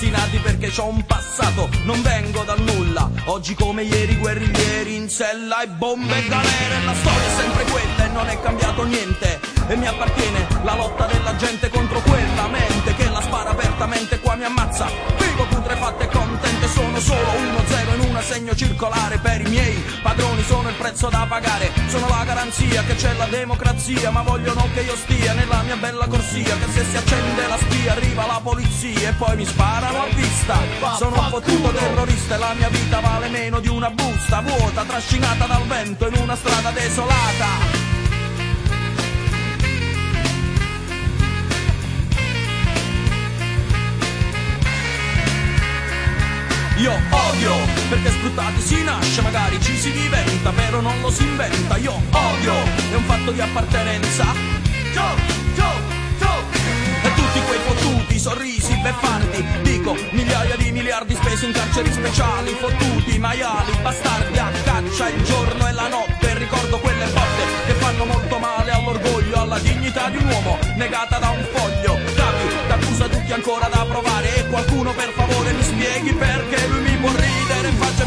assassinati 0.00 0.38
perché 0.38 0.70
c'ho 0.70 0.86
un 0.86 1.04
passato, 1.04 1.68
non 1.84 2.00
vengo 2.00 2.42
dal 2.44 2.60
nulla. 2.60 3.10
Oggi 3.26 3.54
come 3.54 3.82
ieri 3.82 4.16
guerriglieri 4.16 4.96
in 4.96 5.08
cella 5.08 5.62
e 5.62 5.68
bombe 5.68 6.16
e 6.16 6.26
galere, 6.26 6.84
la 6.84 6.94
storia 6.94 7.26
è 7.26 7.36
sempre 7.36 7.64
quella 7.64 8.04
e 8.06 8.08
non 8.08 8.26
è 8.28 8.40
cambiato 8.40 8.84
niente. 8.84 9.38
E 9.68 9.76
mi 9.76 9.86
appartiene 9.86 10.46
la 10.62 10.74
lotta 10.74 11.04
della 11.04 11.36
gente 11.36 11.68
contro 11.68 12.00
quella 12.00 12.48
mente 12.48 12.94
che 12.94 13.08
la 13.10 13.20
spara 13.20 13.50
apertamente 13.50 14.18
qua 14.20 14.36
mi 14.36 14.44
ammazza. 14.44 14.88
Vivo 15.18 15.44
putrefatto 15.44 16.02
e 16.02 16.08
contente, 16.08 16.59
sono 16.80 17.00
solo 17.00 17.30
uno 17.36 17.62
zero 17.66 17.94
in 17.94 18.00
una 18.08 18.22
segno 18.22 18.54
circolare 18.54 19.18
per 19.18 19.40
i 19.42 19.48
miei 19.48 19.82
padroni, 20.02 20.42
sono 20.44 20.68
il 20.68 20.74
prezzo 20.74 21.08
da 21.08 21.26
pagare. 21.28 21.70
Sono 21.88 22.08
la 22.08 22.24
garanzia 22.24 22.82
che 22.84 22.94
c'è 22.94 23.12
la 23.14 23.26
democrazia, 23.26 24.10
ma 24.10 24.22
vogliono 24.22 24.66
che 24.72 24.80
io 24.80 24.96
stia 24.96 25.34
nella 25.34 25.62
mia 25.62 25.76
bella 25.76 26.06
corsia. 26.06 26.56
Che 26.56 26.72
se 26.72 26.84
si 26.84 26.96
accende 26.96 27.46
la 27.46 27.58
spia 27.58 27.92
arriva 27.92 28.26
la 28.26 28.40
polizia 28.42 29.10
e 29.10 29.12
poi 29.12 29.36
mi 29.36 29.44
sparano 29.44 30.02
a 30.02 30.06
vista. 30.14 30.56
Sono 30.96 31.18
un 31.18 31.28
fottuto 31.28 31.70
terrorista 31.70 32.34
e 32.34 32.38
la 32.38 32.54
mia 32.54 32.68
vita 32.68 33.00
vale 33.00 33.28
meno 33.28 33.60
di 33.60 33.68
una 33.68 33.90
busta 33.90 34.40
vuota, 34.40 34.84
trascinata 34.84 35.46
dal 35.46 35.66
vento 35.66 36.06
in 36.06 36.14
una 36.16 36.36
strada 36.36 36.70
desolata. 36.70 37.89
Io 46.80 46.92
odio, 47.10 47.56
perché 47.90 48.08
sfruttati 48.08 48.58
si 48.62 48.82
nasce, 48.82 49.20
magari 49.20 49.60
ci 49.60 49.76
si 49.76 49.92
diventa, 49.92 50.50
però 50.50 50.80
non 50.80 50.98
lo 51.02 51.10
si 51.10 51.24
inventa. 51.24 51.76
Io 51.76 51.92
odio, 51.92 52.54
è 52.90 52.94
un 52.94 53.04
fatto 53.04 53.32
di 53.32 53.40
appartenenza. 53.42 54.24
Joe, 54.90 55.14
Joe, 55.54 55.76
Joe. 56.18 56.42
E 57.02 57.14
tutti 57.14 57.40
quei 57.46 57.58
fottuti 57.66 58.18
sorrisi 58.18 58.74
beffardi, 58.80 59.44
dico 59.60 59.94
migliaia 60.12 60.56
di 60.56 60.72
miliardi 60.72 61.14
spesi 61.16 61.44
in 61.44 61.52
carceri 61.52 61.92
speciali, 61.92 62.56
fottuti 62.58 63.18
maiali, 63.18 63.72
bastardi 63.82 64.38
a 64.38 64.50
caccia 64.64 65.10
il 65.10 65.22
giorno 65.22 65.68
e 65.68 65.72
la 65.72 65.88
notte. 65.88 66.38
Ricordo 66.38 66.78
quelle 66.78 67.04
botte 67.04 67.44
che 67.66 67.72
fanno 67.74 68.06
molto 68.06 68.38
male 68.38 68.70
all'orgoglio, 68.70 69.38
alla 69.38 69.58
dignità 69.58 70.08
di 70.08 70.16
un 70.16 70.30
uomo, 70.30 70.58
negata 70.76 71.18
da 71.18 71.28
un 71.28 71.46
foglio. 71.52 71.98
Capi, 72.14 72.68
d'accusa 72.68 73.06
tutti 73.06 73.32
ancora 73.32 73.68
da 73.68 73.84
provare 73.84 74.34
e 74.34 74.46
qualcuno 74.46 74.92
per 74.92 75.10
favore 75.10 75.52
mi 75.52 75.62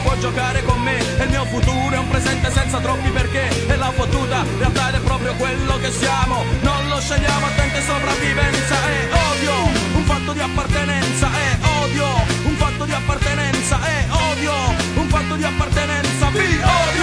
può 0.04 0.16
giocare 0.18 0.62
con 0.64 0.80
me. 0.82 0.99
E 1.18 1.24
il 1.24 1.30
mio 1.30 1.45
futuro 1.45 1.95
è 1.95 1.97
un 1.97 2.08
presente 2.10 2.51
senza 2.51 2.80
troppi 2.80 3.10
perché. 3.10 3.47
E 3.68 3.76
la 3.76 3.91
fottuta 3.91 4.45
realtà 4.58 4.91
è 4.93 4.99
proprio 4.99 5.34
quello 5.36 5.78
che 5.80 5.91
siamo. 5.91 6.43
Non 6.62 6.88
lo 6.89 6.99
scegliamo, 6.99 7.45
attente 7.47 7.82
sopravvivenza. 7.82 8.76
È 8.76 8.97
odio, 9.32 9.56
un 9.95 10.04
fatto 10.04 10.34
di 10.34 10.41
appartenenza. 10.41 11.28
È 11.32 11.58
odio, 11.84 12.08
un 12.43 12.56
fatto 12.56 12.86
di 12.86 12.93
appartenenza. 12.93 13.80
È 13.82 14.06
odio, 14.32 14.54
un 14.95 15.08
fatto 15.08 15.36
di 15.36 15.43
appartenenza. 15.43 16.30
Vi 16.30 16.62
odio 16.62 17.03